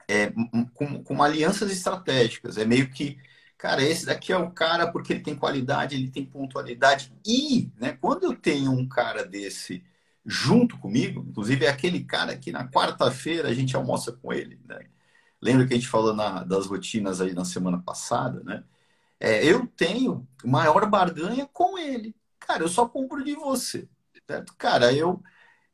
é, 0.07 0.31
com, 0.73 1.03
com 1.03 1.23
alianças 1.23 1.71
estratégicas. 1.71 2.57
É 2.57 2.65
meio 2.65 2.89
que, 2.89 3.17
cara, 3.57 3.83
esse 3.83 4.05
daqui 4.05 4.31
é 4.33 4.37
o 4.37 4.51
cara 4.51 4.91
porque 4.91 5.13
ele 5.13 5.21
tem 5.21 5.35
qualidade, 5.35 5.95
ele 5.95 6.09
tem 6.09 6.25
pontualidade. 6.25 7.13
E, 7.25 7.71
né, 7.79 7.93
quando 7.99 8.23
eu 8.23 8.35
tenho 8.35 8.71
um 8.71 8.87
cara 8.87 9.25
desse 9.25 9.83
junto 10.25 10.77
comigo, 10.79 11.25
inclusive 11.29 11.65
é 11.65 11.69
aquele 11.69 12.03
cara 12.03 12.37
que 12.37 12.51
na 12.51 12.67
quarta-feira 12.67 13.49
a 13.49 13.53
gente 13.53 13.75
almoça 13.75 14.11
com 14.11 14.33
ele, 14.33 14.59
né? 14.65 14.79
Lembra 15.41 15.67
que 15.67 15.73
a 15.73 15.77
gente 15.77 15.87
falou 15.87 16.13
na, 16.15 16.43
das 16.43 16.65
rotinas 16.65 17.21
aí 17.21 17.33
na 17.33 17.45
semana 17.45 17.81
passada, 17.81 18.43
né? 18.43 18.63
É, 19.19 19.45
eu 19.45 19.67
tenho 19.67 20.27
maior 20.43 20.89
barganha 20.89 21.47
com 21.53 21.77
ele. 21.77 22.15
Cara, 22.39 22.63
eu 22.63 22.69
só 22.69 22.87
compro 22.87 23.23
de 23.23 23.35
você, 23.35 23.87
certo? 24.27 24.53
Cara, 24.57 24.93
eu 24.93 25.21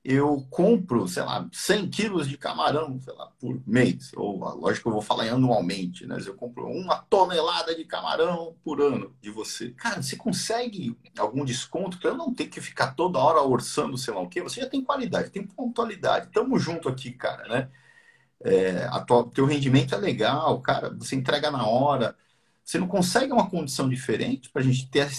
eu 0.03 0.47
compro, 0.49 1.07
sei 1.07 1.23
lá, 1.23 1.47
100 1.53 1.87
quilos 1.89 2.27
de 2.27 2.37
camarão, 2.37 2.99
sei 2.99 3.13
lá, 3.13 3.27
por 3.39 3.61
mês. 3.67 4.11
Ou, 4.15 4.39
lógico 4.55 4.89
eu 4.89 4.93
vou 4.93 5.01
falar 5.01 5.25
anualmente, 5.29 6.07
né? 6.07 6.17
Eu 6.25 6.35
compro 6.35 6.65
uma 6.67 6.97
tonelada 7.03 7.75
de 7.75 7.85
camarão 7.85 8.55
por 8.63 8.81
ano 8.81 9.15
de 9.21 9.29
você. 9.29 9.71
Cara, 9.71 10.01
você 10.01 10.15
consegue 10.15 10.97
algum 11.17 11.45
desconto 11.45 11.99
para 11.99 12.09
eu 12.11 12.17
não 12.17 12.33
ter 12.33 12.47
que 12.47 12.59
ficar 12.61 12.93
toda 12.95 13.19
hora 13.19 13.41
orçando, 13.41 13.97
sei 13.97 14.13
lá 14.13 14.21
o 14.21 14.29
quê? 14.29 14.41
Você 14.41 14.61
já 14.61 14.69
tem 14.69 14.83
qualidade, 14.83 15.29
tem 15.29 15.45
pontualidade. 15.45 16.31
Tamo 16.31 16.57
junto 16.57 16.89
aqui, 16.89 17.11
cara, 17.11 17.47
né? 17.47 17.69
É, 18.43 18.85
a 18.85 18.99
tua, 19.01 19.29
teu 19.31 19.45
rendimento 19.45 19.93
é 19.95 19.97
legal, 19.97 20.61
cara, 20.61 20.89
você 20.95 21.15
entrega 21.15 21.51
na 21.51 21.65
hora. 21.67 22.15
Você 22.63 22.77
não 22.77 22.87
consegue 22.87 23.33
uma 23.33 23.49
condição 23.49 23.89
diferente 23.89 24.49
para 24.49 24.61
a 24.61 24.65
gente 24.65 24.89
ter 24.89 25.09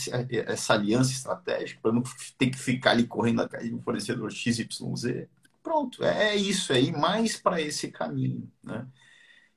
essa 0.46 0.75
aliança 0.75 1.12
estratégica, 1.12 1.80
para 1.82 1.92
não 1.92 2.02
ter 2.38 2.49
que 2.49 2.58
ficar 2.58 2.92
ali 2.92 3.06
correndo 3.06 3.42
atrás 3.42 3.66
de 3.66 3.75
um 3.75 3.82
fornecedor 3.82 4.30
XYZ? 4.30 5.26
Pronto, 5.62 6.02
é 6.04 6.34
isso 6.34 6.72
aí, 6.72 6.90
mais 6.92 7.37
para 7.37 7.61
esse 7.61 7.88
caminho. 7.88 8.50
Né? 8.62 8.87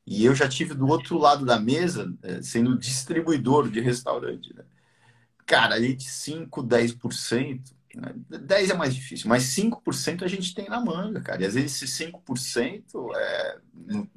E 0.06 0.25
eu 0.25 0.36
já 0.36 0.48
tive 0.48 0.74
do 0.74 0.88
outro 0.88 1.18
lado 1.18 1.46
da 1.46 1.60
mesa, 1.60 2.13
é, 2.22 2.42
sendo 2.42 2.77
distribuidor 2.77 3.70
de 3.70 3.80
restaurante. 3.80 4.54
Né? 4.54 4.63
Cara, 5.46 5.75
a 5.75 5.82
gente 5.82 6.04
5, 6.04 6.63
10%, 6.63 7.75
né? 7.96 8.13
10 8.27 8.72
é 8.72 8.74
mais 8.74 8.94
difícil, 8.94 9.30
mas 9.30 9.44
5% 9.44 10.24
a 10.24 10.27
gente 10.27 10.54
tem 10.54 10.68
na 10.68 10.80
manga, 10.80 11.22
cara. 11.22 11.42
E 11.42 11.46
às 11.46 11.54
vezes 11.54 11.82
esse 11.82 12.06
5% 12.06 12.84
é, 13.15 13.58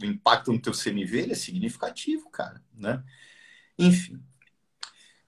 o 0.00 0.04
impacto 0.04 0.52
no 0.52 0.60
teu 0.60 0.72
CMV 0.72 1.30
é 1.30 1.34
significativo, 1.34 2.28
cara, 2.30 2.62
né? 2.74 3.02
Enfim. 3.78 4.18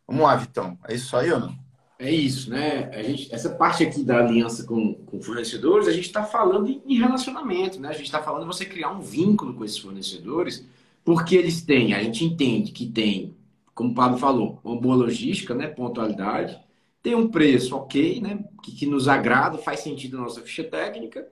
Vamos 0.07 0.25
lá, 0.25 0.37
Vitão. 0.37 0.79
É 0.89 0.95
isso 0.95 1.17
aí 1.17 1.31
ou 1.31 1.41
não? 1.41 1.71
É 2.01 2.11
isso, 2.11 2.49
né? 2.51 2.91
A 2.95 3.03
gente, 3.03 3.33
essa 3.33 3.51
parte 3.51 3.85
aqui 3.85 4.03
da 4.03 4.19
aliança 4.19 4.65
com, 4.65 4.95
com 4.95 5.21
fornecedores, 5.21 5.87
a 5.87 5.93
gente 5.93 6.07
está 6.07 6.25
falando 6.25 6.69
em 6.69 6.99
relacionamento, 6.99 7.79
né? 7.79 7.91
A 7.91 7.93
gente 7.93 8.07
está 8.07 8.23
falando 8.23 8.43
de 8.43 8.47
você 8.47 8.65
criar 8.65 8.91
um 8.91 9.03
vínculo 9.03 9.53
com 9.53 9.65
esses 9.65 9.79
fornecedores, 9.79 10.67
porque 11.05 11.37
eles 11.37 11.61
têm, 11.63 11.93
a 11.93 12.03
gente 12.03 12.25
entende 12.25 12.73
que 12.73 12.87
tem, 12.87 13.37
como 13.75 13.91
o 13.91 13.95
Pablo 13.95 14.17
falou, 14.17 14.59
uma 14.65 14.81
boa 14.81 14.97
logística, 14.97 15.55
né? 15.55 15.69
Pontualidade, 15.69 16.59
tem 17.03 17.15
um 17.15 17.29
preço 17.29 17.77
ok, 17.77 18.21
né? 18.23 18.45
Que, 18.63 18.73
que 18.73 18.87
nos 18.87 19.07
agrada, 19.07 19.59
faz 19.59 19.81
sentido 19.81 20.17
na 20.17 20.23
nossa 20.23 20.41
ficha 20.41 20.65
técnica, 20.65 21.29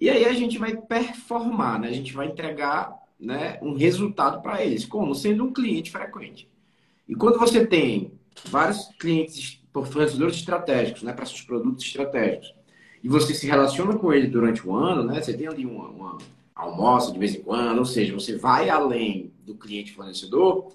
e 0.00 0.10
aí 0.10 0.26
a 0.26 0.32
gente 0.34 0.58
vai 0.58 0.76
performar, 0.76 1.80
né? 1.80 1.88
A 1.88 1.92
gente 1.92 2.12
vai 2.12 2.26
entregar 2.26 2.95
né, 3.18 3.58
um 3.62 3.74
resultado 3.74 4.42
para 4.42 4.64
eles, 4.64 4.84
como 4.84 5.14
sendo 5.14 5.44
um 5.44 5.52
cliente 5.52 5.90
frequente. 5.90 6.48
E 7.08 7.14
quando 7.14 7.38
você 7.38 7.66
tem 7.66 8.12
vários 8.50 8.88
clientes, 8.98 9.62
fornecedores 9.72 10.36
estratégicos, 10.36 11.02
né, 11.02 11.12
para 11.12 11.26
seus 11.26 11.42
produtos 11.42 11.84
estratégicos, 11.84 12.54
e 13.02 13.08
você 13.08 13.34
se 13.34 13.46
relaciona 13.46 13.96
com 13.96 14.12
ele 14.12 14.26
durante 14.26 14.66
o 14.66 14.74
ano, 14.74 15.04
né, 15.04 15.22
você 15.22 15.32
tem 15.32 15.46
ali 15.46 15.64
uma, 15.64 15.88
uma 15.88 16.18
almoça 16.54 17.12
de 17.12 17.18
vez 17.18 17.34
em 17.34 17.42
quando, 17.42 17.78
ou 17.78 17.84
seja, 17.84 18.14
você 18.14 18.36
vai 18.36 18.68
além 18.68 19.32
do 19.44 19.54
cliente 19.54 19.92
fornecedor, 19.92 20.72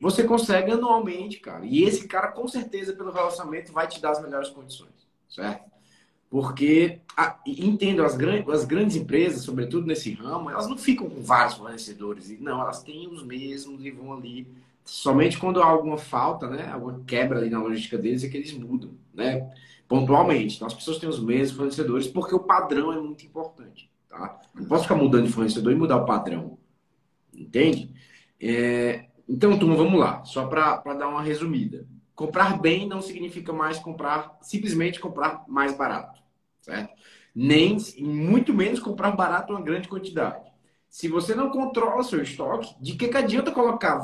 você 0.00 0.24
consegue 0.24 0.72
anualmente, 0.72 1.38
cara. 1.38 1.64
E 1.64 1.84
esse 1.84 2.08
cara, 2.08 2.32
com 2.32 2.48
certeza, 2.48 2.92
pelo 2.92 3.12
relacionamento, 3.12 3.72
vai 3.72 3.86
te 3.86 4.02
dar 4.02 4.10
as 4.10 4.20
melhores 4.20 4.50
condições, 4.50 4.90
certo? 5.28 5.70
Porque, 6.32 6.98
entendo, 7.46 8.02
as, 8.02 8.16
grandes, 8.16 8.48
as 8.48 8.64
grandes 8.64 8.96
empresas, 8.96 9.42
sobretudo 9.42 9.86
nesse 9.86 10.14
ramo, 10.14 10.48
elas 10.48 10.66
não 10.66 10.78
ficam 10.78 11.10
com 11.10 11.20
vários 11.20 11.56
fornecedores. 11.56 12.40
Não, 12.40 12.58
elas 12.58 12.82
têm 12.82 13.06
os 13.06 13.22
mesmos 13.22 13.84
e 13.84 13.90
vão 13.90 14.14
ali. 14.14 14.48
Somente 14.82 15.36
quando 15.36 15.62
há 15.62 15.66
alguma 15.66 15.98
falta, 15.98 16.48
né, 16.48 16.70
alguma 16.72 17.02
quebra 17.06 17.38
ali 17.38 17.50
na 17.50 17.62
logística 17.62 17.98
deles, 17.98 18.24
é 18.24 18.30
que 18.30 18.38
eles 18.38 18.54
mudam, 18.54 18.92
né? 19.12 19.52
Pontualmente. 19.86 20.56
Então, 20.56 20.66
as 20.66 20.72
pessoas 20.72 20.96
têm 20.96 21.06
os 21.06 21.20
mesmos 21.22 21.54
fornecedores 21.54 22.08
porque 22.08 22.34
o 22.34 22.40
padrão 22.40 22.90
é 22.94 22.98
muito 22.98 23.26
importante, 23.26 23.90
tá? 24.08 24.40
Não 24.54 24.64
posso 24.64 24.84
ficar 24.84 24.94
mudando 24.94 25.26
de 25.26 25.32
fornecedor 25.34 25.70
e 25.70 25.76
mudar 25.76 25.98
o 25.98 26.06
padrão. 26.06 26.56
Entende? 27.36 27.94
É... 28.40 29.04
Então, 29.28 29.58
turma, 29.58 29.76
vamos 29.76 30.00
lá. 30.00 30.24
Só 30.24 30.46
para 30.46 30.94
dar 30.94 31.08
uma 31.08 31.20
resumida. 31.20 31.86
Comprar 32.14 32.58
bem 32.58 32.88
não 32.88 33.02
significa 33.02 33.52
mais 33.52 33.78
comprar, 33.78 34.38
simplesmente 34.40 34.98
comprar 34.98 35.44
mais 35.46 35.76
barato 35.76 36.11
certo? 36.62 36.94
Nem, 37.34 37.76
muito 37.98 38.54
menos 38.54 38.80
comprar 38.80 39.10
barato 39.12 39.52
uma 39.52 39.60
grande 39.60 39.88
quantidade. 39.88 40.50
Se 40.88 41.08
você 41.08 41.34
não 41.34 41.50
controla 41.50 42.02
seu 42.02 42.22
estoque, 42.22 42.74
de 42.80 42.94
que, 42.94 43.08
que 43.08 43.16
adianta 43.16 43.50
colocar 43.50 44.02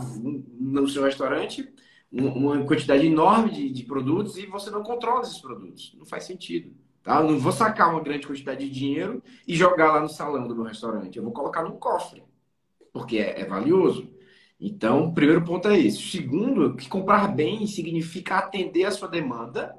no 0.58 0.88
seu 0.88 1.04
restaurante 1.04 1.68
uma 2.10 2.64
quantidade 2.64 3.06
enorme 3.06 3.50
de, 3.50 3.70
de, 3.70 3.84
produtos 3.84 4.38
e 4.38 4.46
você 4.46 4.70
não 4.70 4.82
controla 4.82 5.20
esses 5.20 5.38
produtos? 5.38 5.94
Não 5.98 6.06
faz 6.06 6.24
sentido. 6.24 6.74
Tá? 7.02 7.20
Eu 7.20 7.30
não 7.30 7.38
vou 7.38 7.52
sacar 7.52 7.90
uma 7.90 8.02
grande 8.02 8.26
quantidade 8.26 8.66
de 8.66 8.70
dinheiro 8.70 9.22
e 9.46 9.54
jogar 9.54 9.92
lá 9.92 10.00
no 10.00 10.08
salão 10.08 10.48
do 10.48 10.54
meu 10.54 10.64
restaurante. 10.64 11.16
Eu 11.16 11.22
vou 11.22 11.32
colocar 11.32 11.62
no 11.62 11.72
cofre, 11.72 12.24
porque 12.90 13.18
é, 13.18 13.42
é 13.42 13.44
valioso. 13.44 14.10
Então, 14.58 15.12
primeiro 15.12 15.44
ponto 15.44 15.68
é 15.68 15.78
esse. 15.78 16.00
Segundo, 16.00 16.74
que 16.74 16.88
comprar 16.88 17.28
bem 17.28 17.66
significa 17.66 18.38
atender 18.38 18.84
a 18.86 18.90
sua 18.90 19.08
demanda 19.08 19.77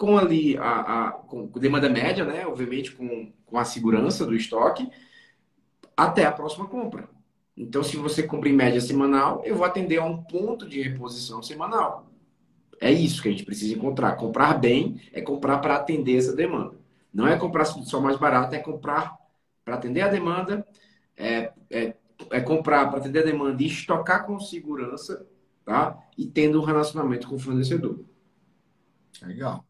com 0.00 0.16
ali 0.16 0.56
a, 0.56 1.08
a 1.08 1.12
com 1.12 1.46
demanda 1.48 1.86
média, 1.86 2.24
né? 2.24 2.46
Obviamente 2.46 2.92
com, 2.92 3.30
com 3.44 3.58
a 3.58 3.66
segurança 3.66 4.24
do 4.24 4.34
estoque, 4.34 4.90
até 5.94 6.24
a 6.24 6.32
próxima 6.32 6.66
compra. 6.66 7.06
Então, 7.54 7.82
se 7.82 7.98
você 7.98 8.22
compra 8.22 8.48
em 8.48 8.54
média 8.54 8.80
semanal, 8.80 9.42
eu 9.44 9.54
vou 9.54 9.66
atender 9.66 9.98
a 9.98 10.04
um 10.06 10.22
ponto 10.22 10.66
de 10.66 10.80
reposição 10.80 11.42
semanal. 11.42 12.10
É 12.80 12.90
isso 12.90 13.20
que 13.20 13.28
a 13.28 13.30
gente 13.30 13.44
precisa 13.44 13.74
encontrar. 13.74 14.16
Comprar 14.16 14.58
bem 14.58 14.98
é 15.12 15.20
comprar 15.20 15.58
para 15.58 15.76
atender 15.76 16.16
essa 16.16 16.34
demanda. 16.34 16.78
Não 17.12 17.28
é 17.28 17.36
comprar 17.36 17.66
só 17.66 18.00
mais 18.00 18.16
barato, 18.16 18.54
é 18.54 18.58
comprar 18.58 19.14
para 19.66 19.74
atender 19.74 20.00
a 20.00 20.08
demanda, 20.08 20.66
é, 21.14 21.52
é, 21.68 21.94
é 22.30 22.40
comprar 22.40 22.88
para 22.88 23.00
atender 23.00 23.18
a 23.18 23.26
demanda 23.26 23.62
e 23.62 23.66
estocar 23.66 24.24
com 24.24 24.40
segurança, 24.40 25.26
tá? 25.62 25.98
E 26.16 26.26
tendo 26.26 26.58
um 26.58 26.64
relacionamento 26.64 27.28
com 27.28 27.34
o 27.34 27.38
fornecedor. 27.38 28.02
Legal. 29.22 29.69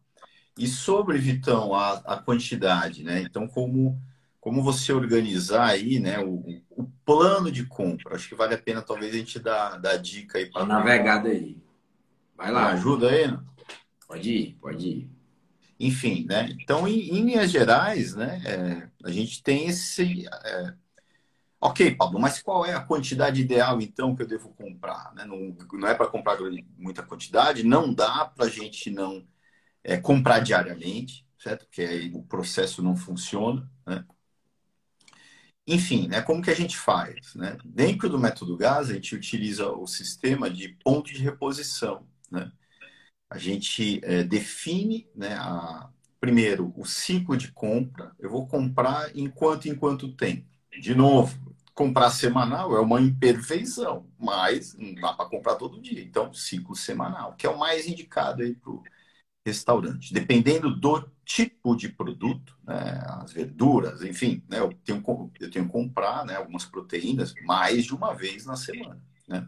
E 0.57 0.67
sobre, 0.67 1.17
Vitão, 1.17 1.73
a, 1.73 1.93
a 2.05 2.17
quantidade, 2.17 3.03
né? 3.03 3.21
Então, 3.21 3.47
como, 3.47 4.01
como 4.39 4.61
você 4.61 4.91
organizar 4.91 5.69
aí, 5.69 5.99
né, 5.99 6.19
o, 6.19 6.43
o 6.69 6.83
plano 7.05 7.51
de 7.51 7.65
compra? 7.65 8.15
Acho 8.15 8.27
que 8.27 8.35
vale 8.35 8.53
a 8.53 8.57
pena, 8.57 8.81
talvez, 8.81 9.13
a 9.13 9.17
gente 9.17 9.39
dar, 9.39 9.77
dar 9.77 9.97
dica 9.97 10.37
aí 10.37 10.47
para. 10.47 10.65
Navegada 10.65 11.29
aí. 11.29 11.57
Vai 12.35 12.51
lá. 12.51 12.71
ajuda 12.71 13.09
aí, 13.09 13.27
né? 13.27 13.39
Pode 14.07 14.29
ir, 14.29 14.57
pode 14.59 14.87
ir. 14.87 15.09
Enfim, 15.79 16.25
né? 16.27 16.49
Então, 16.59 16.87
em, 16.87 16.99
em 16.99 17.25
linhas 17.25 17.49
gerais, 17.49 18.13
né, 18.13 18.41
é, 18.45 18.89
a 19.03 19.11
gente 19.11 19.41
tem 19.41 19.67
esse. 19.67 20.27
É, 20.27 20.73
ok, 21.61 21.95
Pablo, 21.95 22.19
mas 22.19 22.41
qual 22.41 22.65
é 22.65 22.73
a 22.73 22.81
quantidade 22.81 23.41
ideal, 23.41 23.81
então, 23.81 24.15
que 24.15 24.21
eu 24.21 24.27
devo 24.27 24.49
comprar? 24.49 25.13
Né? 25.15 25.23
Não, 25.25 25.55
não 25.73 25.87
é 25.87 25.95
para 25.95 26.07
comprar 26.07 26.37
muita 26.77 27.01
quantidade, 27.03 27.63
não 27.63 27.93
dá 27.93 28.25
para 28.25 28.45
a 28.45 28.49
gente 28.49 28.91
não 28.91 29.25
é, 29.83 29.97
comprar 29.97 30.39
diariamente, 30.39 31.25
certo? 31.37 31.65
Porque 31.65 31.81
aí 31.81 32.11
o 32.13 32.23
processo 32.23 32.83
não 32.83 32.95
funciona, 32.95 33.69
né? 33.85 34.05
Enfim, 35.67 36.07
né, 36.07 36.21
como 36.21 36.41
que 36.41 36.49
a 36.49 36.55
gente 36.55 36.75
faz? 36.75 37.35
Né? 37.35 37.57
Dentro 37.63 38.09
do 38.09 38.19
método 38.19 38.57
GAS, 38.57 38.89
a 38.89 38.93
gente 38.93 39.15
utiliza 39.15 39.69
o 39.71 39.85
sistema 39.87 40.49
de 40.49 40.69
ponto 40.83 41.13
de 41.13 41.19
reposição. 41.19 42.05
Né? 42.31 42.51
A 43.29 43.37
gente 43.37 44.01
é, 44.03 44.23
define, 44.23 45.07
né, 45.15 45.35
a, 45.35 45.89
primeiro, 46.19 46.73
o 46.75 46.85
ciclo 46.85 47.37
de 47.37 47.51
compra. 47.51 48.11
Eu 48.19 48.29
vou 48.29 48.47
comprar 48.47 49.15
enquanto 49.15 49.67
enquanto 49.67 50.13
tempo. 50.13 50.45
De 50.79 50.95
novo, 50.95 51.55
comprar 51.73 52.09
semanal 52.09 52.75
é 52.75 52.79
uma 52.79 52.99
imperfeição, 52.99 54.07
mas 54.19 54.75
não 54.75 54.93
dá 54.95 55.13
para 55.13 55.29
comprar 55.29 55.55
todo 55.55 55.81
dia. 55.81 56.01
Então, 56.01 56.33
ciclo 56.33 56.75
semanal, 56.75 57.33
que 57.35 57.45
é 57.45 57.49
o 57.49 57.57
mais 57.57 57.87
indicado 57.87 58.43
aí 58.43 58.55
para 58.55 58.71
restaurante. 59.45 60.13
Dependendo 60.13 60.75
do 60.75 61.09
tipo 61.25 61.75
de 61.75 61.89
produto, 61.89 62.57
né, 62.63 63.03
as 63.07 63.33
verduras, 63.33 64.01
enfim, 64.03 64.43
né, 64.47 64.59
eu, 64.59 64.73
tenho, 64.83 65.03
eu 65.39 65.51
tenho 65.51 65.67
comprar 65.67 66.25
né, 66.25 66.35
algumas 66.35 66.65
proteínas 66.65 67.33
mais 67.43 67.85
de 67.85 67.95
uma 67.95 68.13
vez 68.13 68.45
na 68.45 68.55
semana. 68.55 69.01
Né? 69.27 69.47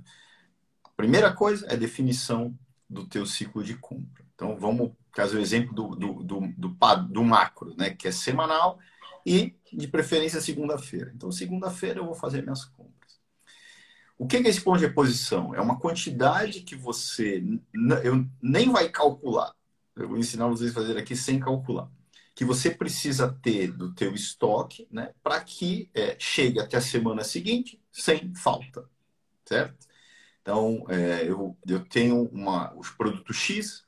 Primeira 0.95 1.31
coisa 1.33 1.65
é 1.69 1.77
definição 1.77 2.57
do 2.89 3.05
teu 3.05 3.25
ciclo 3.25 3.63
de 3.63 3.75
compra. 3.75 4.23
Então, 4.35 4.57
vamos 4.57 4.91
fazer 5.15 5.37
o 5.37 5.41
exemplo 5.41 5.73
do, 5.73 5.95
do, 5.95 6.23
do, 6.23 6.53
do, 6.57 6.77
do 7.09 7.23
macro, 7.23 7.75
né, 7.77 7.91
que 7.91 8.07
é 8.07 8.11
semanal 8.11 8.79
e, 9.25 9.55
de 9.71 9.87
preferência, 9.87 10.41
segunda-feira. 10.41 11.11
Então, 11.15 11.31
segunda-feira 11.31 11.99
eu 11.99 12.05
vou 12.05 12.15
fazer 12.15 12.41
minhas 12.41 12.65
compras. 12.65 12.93
O 14.17 14.27
que 14.27 14.37
é 14.37 14.41
esse 14.41 14.61
ponto 14.61 14.79
de 14.79 14.85
reposição? 14.85 15.53
É 15.53 15.61
uma 15.61 15.79
quantidade 15.79 16.61
que 16.61 16.75
você 16.75 17.43
eu 18.03 18.25
nem 18.41 18.71
vai 18.71 18.89
calcular 18.89 19.53
eu 19.95 20.07
vou 20.07 20.17
ensinar 20.17 20.47
vocês 20.47 20.71
a 20.71 20.73
fazer 20.73 20.97
aqui 20.97 21.15
sem 21.15 21.39
calcular, 21.39 21.89
que 22.35 22.45
você 22.45 22.71
precisa 22.71 23.31
ter 23.41 23.71
do 23.71 23.93
teu 23.93 24.13
estoque, 24.13 24.87
né, 24.91 25.13
para 25.23 25.39
que 25.41 25.89
é, 25.93 26.15
chegue 26.19 26.59
até 26.59 26.77
a 26.77 26.81
semana 26.81 27.23
seguinte 27.23 27.81
sem 27.91 28.33
falta, 28.35 28.89
certo? 29.45 29.87
Então, 30.41 30.85
é, 30.89 31.29
eu, 31.29 31.57
eu 31.67 31.85
tenho 31.85 32.23
uma, 32.25 32.73
os 32.75 32.89
produtos 32.89 33.37
X, 33.37 33.85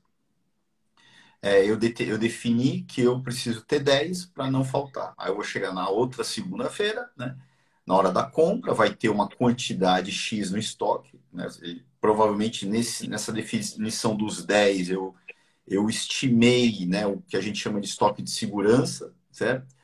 é, 1.42 1.64
eu, 1.70 1.78
de, 1.78 1.94
eu 2.00 2.18
defini 2.18 2.84
que 2.84 3.02
eu 3.02 3.22
preciso 3.22 3.62
ter 3.62 3.80
10 3.80 4.26
para 4.28 4.50
não 4.50 4.64
faltar. 4.64 5.14
Aí 5.18 5.30
eu 5.30 5.36
vou 5.36 5.44
chegar 5.44 5.74
na 5.74 5.88
outra 5.88 6.24
segunda-feira, 6.24 7.10
né? 7.16 7.38
Na 7.86 7.94
hora 7.96 8.12
da 8.12 8.24
compra, 8.24 8.74
vai 8.74 8.96
ter 8.96 9.10
uma 9.10 9.30
quantidade 9.30 10.12
X 10.12 10.50
no 10.50 10.58
estoque. 10.58 11.20
Né? 11.32 11.48
provavelmente 12.02 12.68
nesse, 12.68 13.08
nessa 13.08 13.32
definição 13.32 14.16
dos 14.16 14.46
10, 14.46 14.90
eu 14.90 15.16
eu 15.68 15.90
estimei 15.90 16.86
né, 16.86 17.06
o 17.08 17.22
que 17.22 17.38
a 17.38 17.42
gente 17.42 17.60
chama 17.60 17.82
de 17.82 17.88
estoque 17.88 18.22
de 18.22 18.32
segurança, 18.32 19.14
certo? 19.32 19.76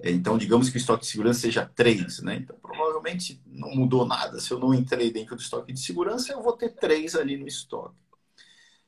É, 0.00 0.10
então, 0.10 0.36
digamos 0.36 0.68
que 0.68 0.76
o 0.76 0.78
estoque 0.78 1.04
de 1.04 1.10
segurança 1.10 1.40
seja 1.40 1.64
3, 1.64 2.20
né? 2.22 2.36
Então, 2.36 2.56
provavelmente 2.60 3.40
não 3.46 3.74
mudou 3.74 4.04
nada. 4.06 4.40
Se 4.40 4.50
eu 4.50 4.58
não 4.58 4.74
entrei 4.74 5.12
dentro 5.12 5.36
do 5.36 5.42
estoque 5.42 5.72
de 5.72 5.80
segurança, 5.80 6.32
eu 6.32 6.42
vou 6.42 6.56
ter 6.56 6.70
3 6.70 7.14
ali 7.14 7.36
no 7.36 7.46
estoque. 7.46 7.96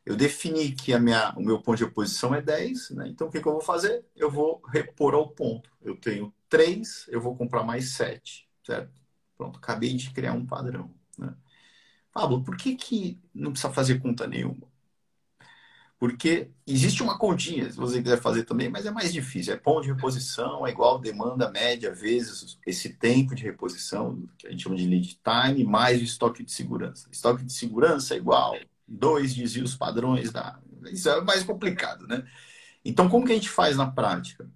Eu 0.04 0.16
defini 0.16 0.72
que 0.72 0.92
a 0.92 1.00
minha, 1.00 1.32
o 1.36 1.42
meu 1.42 1.60
ponto 1.60 1.78
de 1.78 1.84
oposição 1.84 2.34
é 2.34 2.42
10, 2.42 2.90
né? 2.90 3.08
Então, 3.08 3.28
o 3.28 3.30
que, 3.30 3.40
que 3.40 3.48
eu 3.48 3.52
vou 3.52 3.60
fazer? 3.60 4.04
Eu 4.14 4.30
vou 4.30 4.62
repor 4.68 5.14
ao 5.14 5.28
ponto. 5.28 5.70
Eu 5.82 5.96
tenho 5.96 6.32
3, 6.48 7.06
eu 7.08 7.20
vou 7.20 7.36
comprar 7.36 7.64
mais 7.64 7.90
7, 7.94 8.48
certo? 8.64 8.92
Pronto, 9.36 9.58
acabei 9.58 9.94
de 9.94 10.10
criar 10.10 10.32
um 10.32 10.46
padrão. 10.46 10.90
Né? 11.18 11.34
Pablo, 12.12 12.42
por 12.44 12.56
que, 12.56 12.76
que 12.76 13.20
não 13.34 13.52
precisa 13.52 13.72
fazer 13.72 14.00
conta 14.00 14.26
nenhuma? 14.26 14.68
Porque 15.98 16.50
existe 16.66 17.02
uma 17.02 17.18
continha, 17.18 17.70
se 17.70 17.76
você 17.76 18.02
quiser 18.02 18.20
fazer 18.20 18.44
também, 18.44 18.68
mas 18.68 18.84
é 18.84 18.90
mais 18.90 19.12
difícil. 19.12 19.54
É 19.54 19.56
ponto 19.56 19.82
de 19.82 19.92
reposição, 19.92 20.66
é 20.66 20.70
igual 20.70 20.98
demanda 20.98 21.50
média 21.50 21.90
vezes 21.94 22.58
esse 22.66 22.90
tempo 22.90 23.34
de 23.34 23.42
reposição, 23.42 24.22
que 24.36 24.46
a 24.46 24.50
gente 24.50 24.62
chama 24.62 24.76
de 24.76 24.86
lead 24.86 25.18
time, 25.24 25.64
mais 25.64 26.00
o 26.00 26.04
estoque 26.04 26.44
de 26.44 26.52
segurança. 26.52 27.08
Estoque 27.10 27.44
de 27.44 27.52
segurança 27.52 28.14
é 28.14 28.18
igual 28.18 28.56
dois 28.86 29.34
desvios 29.34 29.74
padrões 29.74 30.30
da. 30.30 30.58
Isso 30.92 31.08
é 31.08 31.20
mais 31.22 31.42
complicado, 31.42 32.06
né? 32.06 32.24
Então, 32.84 33.08
como 33.08 33.26
que 33.26 33.32
a 33.32 33.34
gente 33.34 33.48
faz 33.48 33.76
na 33.76 33.90
prática? 33.90 34.48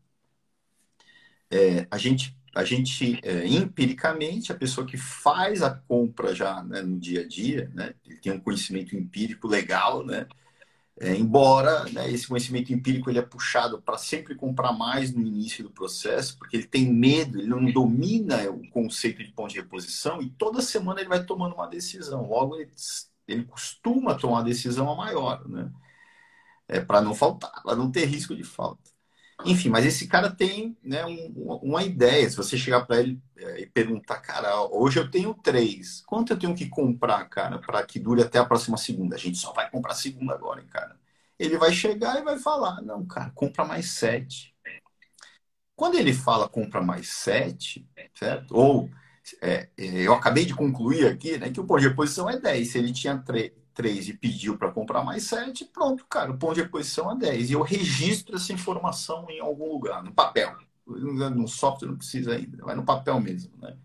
É, 1.50 1.86
a 1.90 1.98
gente, 1.98 2.36
a 2.54 2.64
gente 2.64 3.18
é, 3.24 3.46
empiricamente, 3.46 4.52
a 4.52 4.54
pessoa 4.54 4.86
que 4.86 4.96
faz 4.96 5.62
a 5.62 5.70
compra 5.70 6.34
já 6.34 6.62
né, 6.62 6.80
no 6.82 6.98
dia 6.98 7.22
a 7.22 7.26
dia, 7.26 7.68
né, 7.74 7.94
ele 8.06 8.18
tem 8.18 8.32
um 8.32 8.38
conhecimento 8.38 8.94
empírico 8.96 9.48
legal, 9.48 10.04
né? 10.04 10.28
É, 11.02 11.16
embora 11.16 11.84
né, 11.84 12.10
esse 12.12 12.28
conhecimento 12.28 12.74
empírico 12.74 13.08
ele 13.08 13.18
é 13.18 13.22
puxado 13.22 13.80
para 13.80 13.96
sempre 13.96 14.34
comprar 14.34 14.70
mais 14.72 15.10
no 15.14 15.22
início 15.22 15.64
do 15.64 15.70
processo, 15.70 16.36
porque 16.38 16.58
ele 16.58 16.66
tem 16.66 16.92
medo, 16.92 17.38
ele 17.38 17.48
não 17.48 17.64
domina 17.72 18.50
o 18.50 18.68
conceito 18.68 19.24
de 19.24 19.32
ponto 19.32 19.50
de 19.50 19.60
reposição 19.60 20.20
e 20.20 20.28
toda 20.28 20.60
semana 20.60 21.00
ele 21.00 21.08
vai 21.08 21.24
tomando 21.24 21.54
uma 21.54 21.66
decisão. 21.66 22.28
Logo, 22.28 22.56
ele, 22.56 22.70
ele 23.26 23.44
costuma 23.44 24.14
tomar 24.14 24.40
a 24.40 24.42
decisão 24.42 24.90
a 24.90 24.94
maior, 24.96 25.48
né? 25.48 25.72
É, 26.68 26.80
para 26.80 27.00
não 27.00 27.14
faltar, 27.14 27.62
para 27.62 27.76
não 27.76 27.90
ter 27.90 28.04
risco 28.06 28.34
de 28.36 28.44
falta. 28.44 28.90
Enfim, 29.44 29.68
mas 29.68 29.86
esse 29.86 30.06
cara 30.06 30.30
tem 30.30 30.76
né, 30.82 31.04
um, 31.06 31.32
uma 31.62 31.82
ideia. 31.82 32.28
Se 32.28 32.36
você 32.36 32.56
chegar 32.56 32.82
para 32.82 33.00
ele 33.00 33.20
é, 33.36 33.62
e 33.62 33.66
perguntar, 33.66 34.18
cara, 34.20 34.62
hoje 34.70 34.98
eu 34.98 35.10
tenho 35.10 35.34
três, 35.34 36.02
quanto 36.06 36.32
eu 36.32 36.38
tenho 36.38 36.54
que 36.54 36.68
comprar, 36.68 37.24
cara, 37.28 37.58
para 37.58 37.82
que 37.84 37.98
dure 37.98 38.22
até 38.22 38.38
a 38.38 38.44
próxima 38.44 38.76
segunda? 38.76 39.16
A 39.16 39.18
gente 39.18 39.38
só 39.38 39.52
vai 39.52 39.70
comprar 39.70 39.94
segunda 39.94 40.34
agora, 40.34 40.60
hein, 40.60 40.68
cara. 40.68 40.96
Ele 41.38 41.56
vai 41.56 41.72
chegar 41.72 42.18
e 42.20 42.24
vai 42.24 42.38
falar, 42.38 42.82
não, 42.82 43.06
cara, 43.06 43.30
compra 43.34 43.64
mais 43.64 43.90
sete. 43.92 44.54
Quando 45.74 45.96
ele 45.96 46.12
fala 46.12 46.48
compra 46.48 46.82
mais 46.82 47.08
sete, 47.08 47.88
certo? 48.14 48.54
Ou 48.54 48.90
é, 49.40 49.68
eu 49.76 50.12
acabei 50.12 50.44
de 50.44 50.54
concluir 50.54 51.06
aqui 51.06 51.38
né, 51.38 51.50
que 51.50 51.60
o 51.60 51.64
ponto 51.64 51.80
de 51.80 51.88
reposição 51.88 52.28
é 52.28 52.38
10. 52.38 52.68
Se 52.68 52.78
ele 52.78 52.92
tinha 52.92 53.16
3, 53.80 53.90
3 53.90 54.08
e 54.08 54.14
pediu 54.14 54.58
para 54.58 54.70
comprar 54.70 55.02
mais 55.02 55.24
7, 55.24 55.64
pronto, 55.66 56.04
cara, 56.06 56.30
o 56.30 56.38
ponto 56.38 56.54
de 56.54 56.62
reposição 56.62 57.10
é 57.10 57.16
10. 57.16 57.50
E 57.50 57.52
eu 57.54 57.62
registro 57.62 58.36
essa 58.36 58.52
informação 58.52 59.26
em 59.30 59.40
algum 59.40 59.72
lugar, 59.72 60.02
no 60.02 60.12
papel. 60.12 60.56
No 60.86 61.48
software 61.48 61.88
não 61.88 61.96
precisa 61.96 62.34
ainda, 62.34 62.64
vai 62.64 62.74
no 62.74 62.84
papel 62.84 63.20
mesmo, 63.20 63.52
né? 63.58 63.76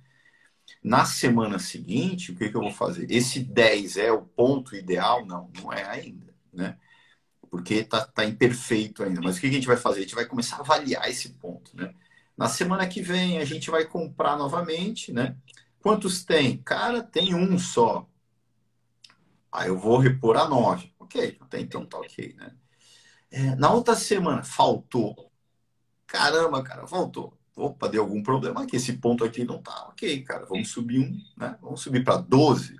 Na 0.83 1.05
semana 1.05 1.59
seguinte, 1.59 2.31
o 2.31 2.35
que, 2.35 2.49
que 2.49 2.55
eu 2.55 2.61
vou 2.61 2.71
fazer? 2.71 3.09
Esse 3.09 3.39
10 3.39 3.97
é 3.97 4.11
o 4.11 4.21
ponto 4.21 4.75
ideal? 4.75 5.25
Não, 5.25 5.49
não 5.59 5.71
é 5.71 5.83
ainda, 5.83 6.33
né? 6.53 6.77
Porque 7.49 7.75
está 7.75 8.05
tá 8.05 8.25
imperfeito 8.25 9.03
ainda. 9.03 9.21
Mas 9.21 9.37
o 9.37 9.41
que 9.41 9.47
a 9.47 9.51
gente 9.51 9.67
vai 9.67 9.77
fazer? 9.77 9.99
A 9.99 10.01
gente 10.03 10.15
vai 10.15 10.25
começar 10.25 10.57
a 10.57 10.59
avaliar 10.59 11.09
esse 11.09 11.29
ponto, 11.29 11.75
né? 11.75 11.93
Na 12.37 12.49
semana 12.49 12.87
que 12.87 13.01
vem, 13.01 13.37
a 13.39 13.45
gente 13.45 13.71
vai 13.71 13.85
comprar 13.85 14.37
novamente, 14.37 15.11
né? 15.11 15.35
Quantos 15.79 16.23
tem? 16.23 16.57
Cara, 16.57 17.01
tem 17.01 17.33
um 17.33 17.57
só. 17.57 18.07
Aí 19.55 19.69
eu 19.69 19.77
vou 19.77 19.97
repor 19.97 20.37
a 20.37 20.47
9. 20.47 20.93
Ok, 20.99 21.37
até 21.39 21.59
então 21.61 21.85
tá 21.85 21.97
ok, 21.97 22.35
né? 22.37 22.53
É, 23.31 23.55
na 23.55 23.71
outra 23.71 23.95
semana, 23.95 24.43
faltou. 24.43 25.31
Caramba, 26.05 26.61
cara, 26.61 26.85
faltou. 26.85 27.37
Opa, 27.55 27.87
deu 27.87 28.03
algum 28.03 28.21
problema 28.21 28.63
aqui. 28.63 28.75
Esse 28.75 28.93
ponto 28.93 29.23
aqui 29.23 29.45
não 29.45 29.61
tá 29.61 29.87
ok, 29.87 30.21
cara. 30.23 30.45
Vamos 30.45 30.69
subir 30.69 30.99
um, 30.99 31.21
né? 31.37 31.57
Vamos 31.61 31.81
subir 31.81 32.03
para 32.03 32.17
12 32.17 32.77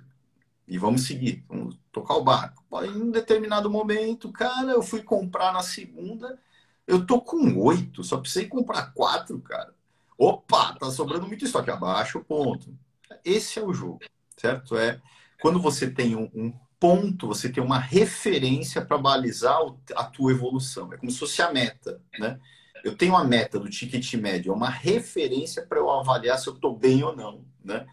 e 0.68 0.78
vamos 0.78 1.06
seguir. 1.06 1.44
Vamos 1.48 1.78
tocar 1.90 2.14
o 2.14 2.24
barco. 2.24 2.62
Em 2.84 2.90
um 2.90 3.10
determinado 3.10 3.70
momento, 3.70 4.30
cara, 4.30 4.72
eu 4.72 4.82
fui 4.82 5.02
comprar 5.02 5.52
na 5.52 5.62
segunda. 5.62 6.38
Eu 6.86 7.06
tô 7.06 7.20
com 7.20 7.56
oito, 7.58 8.04
só 8.04 8.18
precisei 8.18 8.48
comprar 8.48 8.92
quatro, 8.92 9.40
cara. 9.40 9.74
Opa, 10.18 10.74
tá 10.74 10.90
sobrando 10.90 11.26
muito 11.26 11.44
estoque 11.44 11.70
abaixo, 11.70 12.24
ponto. 12.24 12.76
Esse 13.24 13.58
é 13.58 13.62
o 13.62 13.72
jogo, 13.72 14.00
certo? 14.36 14.76
É 14.76 15.00
quando 15.40 15.60
você 15.60 15.90
tem 15.90 16.16
um, 16.16 16.30
um 16.34 16.52
ponto, 16.78 17.26
você 17.28 17.48
tem 17.48 17.62
uma 17.62 17.78
referência 17.78 18.84
para 18.84 18.98
balizar 18.98 19.58
a 19.94 20.04
tua 20.04 20.32
evolução. 20.32 20.92
É 20.92 20.96
como 20.96 21.10
se 21.10 21.18
fosse 21.18 21.42
a 21.42 21.52
meta, 21.52 22.00
né? 22.18 22.38
Eu 22.84 22.96
tenho 22.96 23.16
a 23.16 23.24
meta 23.24 23.58
do 23.58 23.68
ticket 23.68 24.14
médio, 24.14 24.52
é 24.52 24.54
uma 24.54 24.70
referência 24.70 25.66
para 25.66 25.78
eu 25.78 25.90
avaliar 25.90 26.38
se 26.38 26.46
eu 26.46 26.54
estou 26.54 26.76
bem 26.76 27.02
ou 27.02 27.16
não, 27.16 27.44
né? 27.64 27.86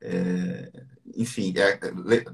É, 0.00 0.70
enfim, 1.16 1.52
é, 1.56 1.76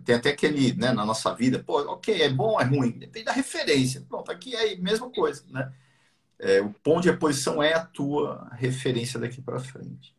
tem 0.04 0.14
até 0.14 0.30
aquele, 0.30 0.74
né, 0.74 0.92
na 0.92 1.06
nossa 1.06 1.34
vida, 1.34 1.58
pô, 1.58 1.80
ok, 1.92 2.22
é 2.22 2.28
bom, 2.28 2.60
é 2.60 2.64
ruim, 2.64 2.90
depende 2.90 3.24
da 3.24 3.32
referência. 3.32 4.04
Pronto, 4.08 4.30
aqui 4.30 4.54
é 4.54 4.74
a 4.74 4.78
mesma 4.78 5.10
coisa, 5.10 5.44
né? 5.48 5.72
É, 6.38 6.60
o 6.60 6.70
ponto 6.70 7.02
de 7.02 7.10
reposição 7.10 7.62
é 7.62 7.72
a 7.74 7.84
tua 7.84 8.50
referência 8.52 9.18
daqui 9.18 9.40
para 9.40 9.60
frente 9.60 10.14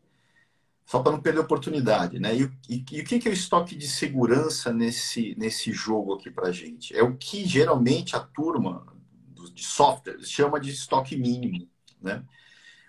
só 0.86 1.00
para 1.02 1.10
não 1.10 1.20
perder 1.20 1.40
oportunidade, 1.40 2.20
né? 2.20 2.32
E, 2.36 2.44
e, 2.68 2.84
e, 2.92 3.00
o 3.00 3.04
que 3.04 3.20
é 3.26 3.30
o 3.30 3.34
estoque 3.34 3.74
de 3.74 3.88
segurança 3.88 4.72
nesse, 4.72 5.34
nesse 5.36 5.72
jogo 5.72 6.14
aqui 6.14 6.30
para 6.30 6.52
gente? 6.52 6.96
É 6.96 7.02
o 7.02 7.16
que 7.16 7.44
geralmente 7.44 8.14
a 8.14 8.20
turma 8.20 8.86
de 9.52 9.64
softwares 9.64 10.30
chama 10.30 10.60
de 10.60 10.70
estoque 10.70 11.16
mínimo, 11.16 11.68
né? 12.00 12.22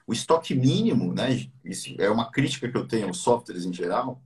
O 0.05 0.13
estoque 0.13 0.53
mínimo, 0.53 1.11
né? 1.11 1.49
Isso 1.65 1.95
é 1.97 2.07
uma 2.09 2.29
crítica 2.29 2.69
que 2.69 2.77
eu 2.77 2.87
tenho 2.87 3.07
aos 3.07 3.17
softwares 3.17 3.65
em 3.65 3.73
geral. 3.73 4.21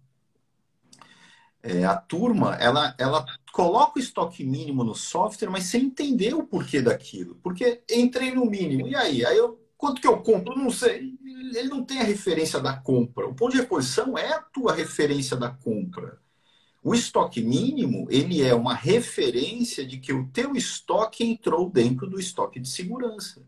É, 1.64 1.86
a 1.86 1.96
turma, 1.96 2.56
ela, 2.56 2.94
ela 2.98 3.26
coloca 3.54 4.00
o 4.00 4.02
estoque 4.02 4.44
mínimo 4.44 4.84
no 4.84 4.96
software, 4.96 5.50
mas 5.50 5.66
sem 5.66 5.86
entender 5.86 6.34
o 6.34 6.44
porquê 6.44 6.82
daquilo. 6.82 7.36
Porque 7.36 7.82
entrei 7.90 8.34
no 8.34 8.46
mínimo, 8.46 8.88
e 8.88 8.96
aí? 8.96 9.26
Aí 9.26 9.38
eu 9.38 9.61
Quanto 9.82 10.00
que 10.00 10.08
eu 10.08 10.22
compro? 10.22 10.56
Não 10.56 10.70
sei. 10.70 11.18
Ele 11.26 11.68
não 11.68 11.84
tem 11.84 12.00
a 12.02 12.04
referência 12.04 12.60
da 12.60 12.78
compra. 12.78 13.28
O 13.28 13.34
ponto 13.34 13.54
de 13.54 13.62
reposição 13.62 14.16
é 14.16 14.32
a 14.32 14.40
tua 14.40 14.76
referência 14.76 15.36
da 15.36 15.50
compra. 15.50 16.20
O 16.84 16.94
estoque 16.94 17.42
mínimo, 17.42 18.06
ele 18.12 18.44
é 18.44 18.54
uma 18.54 18.76
referência 18.76 19.84
de 19.84 19.98
que 19.98 20.14
o 20.14 20.28
teu 20.28 20.56
estoque 20.56 21.24
entrou 21.24 21.68
dentro 21.68 22.08
do 22.08 22.20
estoque 22.20 22.60
de 22.60 22.70
segurança. 22.70 23.42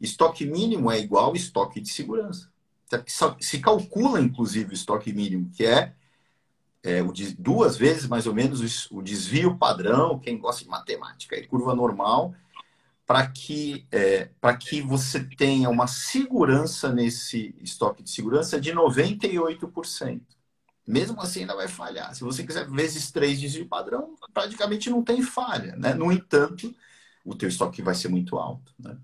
Estoque 0.00 0.44
mínimo 0.44 0.90
é 0.90 0.98
igual 0.98 1.36
estoque 1.36 1.80
de 1.80 1.88
segurança. 1.88 2.50
Se 3.38 3.60
calcula, 3.60 4.20
inclusive, 4.20 4.72
o 4.72 4.74
estoque 4.74 5.12
mínimo, 5.12 5.52
que 5.54 5.64
é, 5.64 5.94
é 6.82 7.00
duas 7.38 7.76
vezes 7.76 8.08
mais 8.08 8.26
ou 8.26 8.34
menos 8.34 8.90
o 8.90 9.00
desvio 9.00 9.56
padrão, 9.56 10.18
quem 10.18 10.36
gosta 10.36 10.64
de 10.64 10.68
matemática, 10.68 11.36
é 11.36 11.46
curva 11.46 11.76
normal, 11.76 12.34
para 13.06 13.28
que, 13.28 13.86
é, 13.92 14.28
que 14.58 14.82
você 14.82 15.22
tenha 15.22 15.70
uma 15.70 15.86
segurança 15.86 16.92
nesse 16.92 17.54
estoque 17.60 18.02
de 18.02 18.10
segurança 18.10 18.60
de 18.60 18.72
98%. 18.72 20.20
Mesmo 20.86 21.20
assim, 21.20 21.40
ainda 21.40 21.54
vai 21.54 21.68
falhar. 21.68 22.14
Se 22.14 22.22
você 22.22 22.44
quiser 22.44 22.68
vezes 22.68 23.10
3 23.12 23.40
desvio 23.40 23.68
padrão, 23.68 24.14
praticamente 24.34 24.90
não 24.90 25.02
tem 25.02 25.22
falha. 25.22 25.76
Né? 25.76 25.94
No 25.94 26.10
entanto, 26.12 26.74
o 27.24 27.34
teu 27.34 27.48
estoque 27.48 27.80
vai 27.80 27.94
ser 27.94 28.08
muito 28.08 28.36
alto. 28.38 28.72
Né? 28.78 28.96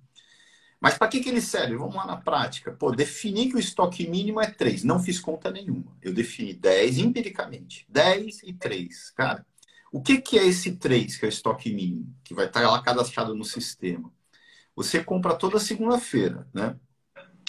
Mas 0.81 0.99
para 0.99 1.07
que, 1.09 1.21
que 1.21 1.29
ele 1.29 1.41
serve? 1.41 1.77
Vamos 1.77 1.95
lá 1.95 2.05
na 2.05 2.17
prática. 2.17 2.73
Pô, 2.73 2.91
defini 2.91 3.49
que 3.49 3.57
o 3.57 3.61
estoque 3.61 4.09
mínimo 4.09 4.41
é 4.41 4.51
3. 4.51 4.83
Não 4.83 5.01
fiz 5.01 5.21
conta 5.21 5.49
nenhuma. 5.49 5.97
Eu 6.03 6.13
defini 6.13 6.55
10 6.55 6.99
empiricamente. 6.99 7.87
10 7.89 8.43
e 8.43 8.53
3. 8.53 9.11
Cara, 9.11 9.47
o 9.93 10.01
que, 10.01 10.23
que 10.23 10.39
é 10.39 10.47
esse 10.47 10.77
3, 10.77 11.19
que 11.19 11.27
é 11.27 11.29
o 11.29 11.31
estoque 11.31 11.71
mínimo, 11.71 12.17
que 12.25 12.33
vai 12.33 12.47
estar 12.47 12.63
lá 12.63 12.83
cadastrado 12.83 13.35
no 13.35 13.45
sistema? 13.45 14.11
Você 14.75 15.05
compra 15.05 15.35
toda 15.35 15.61
segunda-feira, 15.61 16.49
né? 16.53 16.77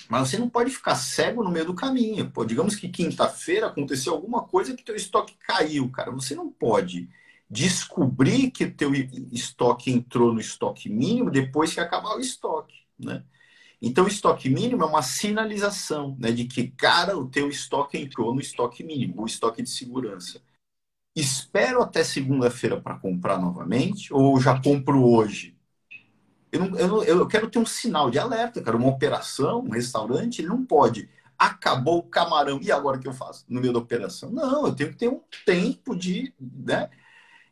Mas 0.10 0.28
você 0.28 0.38
não 0.38 0.50
pode 0.50 0.70
ficar 0.70 0.96
cego 0.96 1.42
no 1.42 1.50
meio 1.50 1.66
do 1.66 1.74
caminho. 1.74 2.30
Pô, 2.30 2.44
digamos 2.44 2.76
que 2.76 2.90
quinta-feira 2.90 3.68
aconteceu 3.68 4.14
alguma 4.14 4.44
coisa 4.44 4.76
que 4.76 4.84
teu 4.84 4.94
estoque 4.94 5.36
caiu, 5.40 5.90
cara. 5.90 6.12
Você 6.12 6.36
não 6.36 6.52
pode 6.52 7.10
descobrir 7.50 8.52
que 8.52 8.68
teu 8.68 8.92
estoque 9.32 9.90
entrou 9.90 10.34
no 10.34 10.42
estoque 10.42 10.90
mínimo 10.90 11.32
depois 11.32 11.74
que 11.74 11.80
acabar 11.80 12.18
o 12.18 12.20
estoque, 12.20 12.76
né? 13.00 13.24
Então, 13.82 14.04
o 14.04 14.08
estoque 14.08 14.50
mínimo 14.50 14.84
é 14.84 14.86
uma 14.86 15.02
sinalização 15.02 16.16
né, 16.20 16.32
de 16.32 16.46
que, 16.46 16.70
cara, 16.70 17.18
o 17.18 17.28
teu 17.28 17.50
estoque 17.50 17.98
entrou 17.98 18.34
no 18.34 18.42
estoque 18.42 18.84
mínimo, 18.84 19.22
o 19.22 19.26
estoque 19.26 19.62
de 19.62 19.70
segurança 19.70 20.42
espero 21.16 21.82
até 21.82 22.04
segunda-feira 22.04 22.80
para 22.80 22.98
comprar 22.98 23.40
novamente 23.40 24.14
ou 24.14 24.40
já 24.40 24.60
compro 24.62 25.04
hoje? 25.04 25.56
Eu, 26.52 26.60
não, 26.60 26.78
eu, 26.78 26.88
não, 26.88 27.04
eu 27.04 27.28
quero 27.28 27.50
ter 27.50 27.58
um 27.58 27.66
sinal 27.66 28.12
de 28.12 28.20
alerta, 28.20 28.62
cara. 28.62 28.78
Uma 28.78 28.90
operação, 28.90 29.62
um 29.62 29.72
restaurante, 29.72 30.40
ele 30.40 30.50
não 30.50 30.64
pode. 30.64 31.10
Acabou 31.38 31.98
o 31.98 32.04
camarão, 32.04 32.60
e 32.62 32.72
agora 32.72 32.98
o 32.98 33.00
que 33.00 33.08
eu 33.08 33.14
faço 33.14 33.44
no 33.50 33.60
meio 33.60 33.74
da 33.74 33.80
operação? 33.80 34.32
Não, 34.32 34.68
eu 34.68 34.76
tenho 34.76 34.92
que 34.92 34.98
ter 34.98 35.10
um 35.10 35.22
tempo 35.46 35.96
de. 35.96 36.32
Né? 36.40 36.90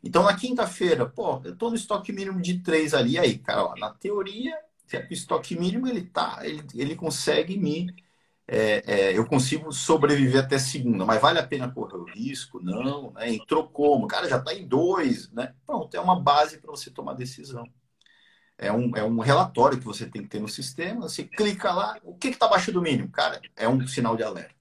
Então, 0.04 0.22
na 0.22 0.36
quinta-feira, 0.36 1.04
pô, 1.04 1.40
eu 1.44 1.52
estou 1.52 1.70
no 1.70 1.76
estoque 1.76 2.12
mínimo 2.12 2.40
de 2.40 2.60
três 2.60 2.94
ali. 2.94 3.18
Aí, 3.18 3.38
cara, 3.38 3.64
ó, 3.64 3.76
na 3.76 3.90
teoria, 3.90 4.56
o 5.10 5.12
estoque 5.12 5.58
mínimo 5.58 5.88
ele 5.88 6.02
tá, 6.02 6.40
ele, 6.42 6.64
ele 6.74 6.94
consegue 6.94 7.58
me. 7.58 7.92
É, 8.54 8.82
é, 8.86 9.16
eu 9.16 9.24
consigo 9.24 9.72
sobreviver 9.72 10.44
até 10.44 10.58
segunda, 10.58 11.06
mas 11.06 11.22
vale 11.22 11.38
a 11.38 11.46
pena 11.46 11.72
correr 11.72 11.96
o 11.96 12.04
risco? 12.04 12.60
Não, 12.62 13.10
né? 13.12 13.32
Entrou 13.32 13.66
como? 13.66 14.06
Cara, 14.06 14.28
já 14.28 14.36
está 14.36 14.52
em 14.52 14.68
dois, 14.68 15.32
né? 15.32 15.54
Pronto, 15.66 15.96
é 15.96 15.98
uma 15.98 16.20
base 16.20 16.58
para 16.58 16.70
você 16.70 16.90
tomar 16.90 17.14
decisão. 17.14 17.66
É 18.58 18.70
um, 18.70 18.94
é 18.94 19.02
um 19.02 19.20
relatório 19.20 19.78
que 19.78 19.86
você 19.86 20.04
tem 20.04 20.20
que 20.20 20.28
ter 20.28 20.38
no 20.38 20.48
sistema. 20.48 21.08
Você 21.08 21.24
clica 21.24 21.72
lá, 21.72 21.98
o 22.04 22.14
que 22.14 22.28
está 22.28 22.44
abaixo 22.44 22.70
do 22.70 22.82
mínimo? 22.82 23.08
Cara, 23.08 23.40
é 23.56 23.66
um 23.66 23.86
sinal 23.86 24.18
de 24.18 24.22
alerta. 24.22 24.54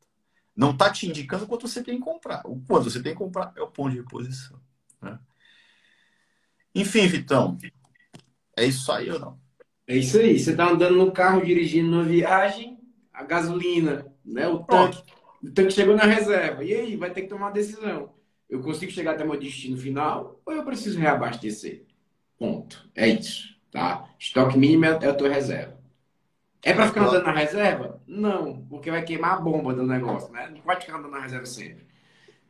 Não 0.55 0.71
está 0.71 0.89
te 0.89 1.05
indicando 1.05 1.45
quanto 1.45 1.67
você 1.67 1.83
tem 1.83 1.97
que 1.97 2.05
comprar. 2.05 2.43
O 2.45 2.61
quanto 2.61 2.89
você 2.89 3.03
tem 3.03 3.11
que 3.11 3.19
comprar 3.19 3.51
é 3.57 3.61
o 3.61 3.67
ponto 3.67 3.91
de 3.91 3.97
reposição. 3.97 4.57
Né? 5.01 5.19
Enfim, 6.73 7.07
Vitão, 7.07 7.57
é 8.55 8.63
isso 8.63 8.89
aí 8.89 9.11
ou 9.11 9.19
não? 9.19 9.37
É 9.85 9.97
isso 9.97 10.17
aí. 10.17 10.39
Você 10.39 10.51
está 10.51 10.69
andando 10.69 10.95
no 10.95 11.11
carro, 11.11 11.45
dirigindo 11.45 11.91
numa 11.91 12.05
viagem, 12.05 12.80
a 13.13 13.23
gasolina, 13.23 14.05
né? 14.23 14.47
O 14.47 14.59
tanque, 14.59 15.03
o 15.43 15.51
tanque 15.51 15.71
chegou 15.71 15.95
na 15.95 16.05
reserva. 16.05 16.63
E 16.63 16.73
aí, 16.73 16.95
vai 16.95 17.11
ter 17.11 17.21
que 17.23 17.27
tomar 17.27 17.47
uma 17.47 17.51
decisão. 17.51 18.13
Eu 18.49 18.61
consigo 18.61 18.91
chegar 18.91 19.11
até 19.11 19.23
meu 19.23 19.39
destino 19.39 19.77
final 19.77 20.41
ou 20.45 20.53
eu 20.53 20.63
preciso 20.63 20.99
reabastecer? 20.99 21.85
Ponto. 22.37 22.89
É 22.95 23.07
isso. 23.07 23.55
Tá? 23.71 24.09
Estoque 24.19 24.57
mínimo 24.57 24.85
é, 24.85 24.99
é 25.01 25.07
a 25.07 25.13
tua 25.13 25.29
reserva. 25.29 25.79
É 26.63 26.73
para 26.73 26.87
ficar 26.87 27.07
andando 27.07 27.23
na 27.23 27.33
reserva? 27.33 28.01
Não, 28.05 28.65
porque 28.69 28.91
vai 28.91 29.03
queimar 29.03 29.33
a 29.33 29.39
bomba 29.39 29.73
do 29.73 29.83
negócio, 29.83 30.31
né? 30.31 30.49
Não 30.53 30.61
pode 30.61 30.85
ficar 30.85 30.97
andando 30.97 31.11
na 31.11 31.21
reserva 31.21 31.45
sempre. 31.45 31.85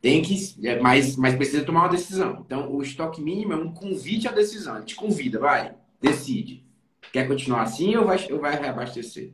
Tem 0.02 0.22
que, 0.22 0.36
é, 0.68 0.80
mas, 0.80 1.16
mas 1.16 1.36
precisa 1.36 1.64
tomar 1.64 1.82
uma 1.82 1.90
decisão. 1.90 2.44
Então, 2.46 2.74
o 2.74 2.82
estoque 2.82 3.22
mínimo 3.22 3.54
é 3.54 3.56
um 3.56 3.72
convite 3.72 4.28
à 4.28 4.32
decisão. 4.32 4.78
Ele 4.78 4.86
te 4.86 4.96
convida, 4.96 5.40
vai, 5.40 5.76
decide. 6.02 6.66
Quer 7.14 7.28
continuar 7.28 7.62
assim 7.62 7.96
ou 7.96 8.06
vai, 8.06 8.18
ou 8.32 8.40
vai 8.40 8.60
reabastecer? 8.60 9.32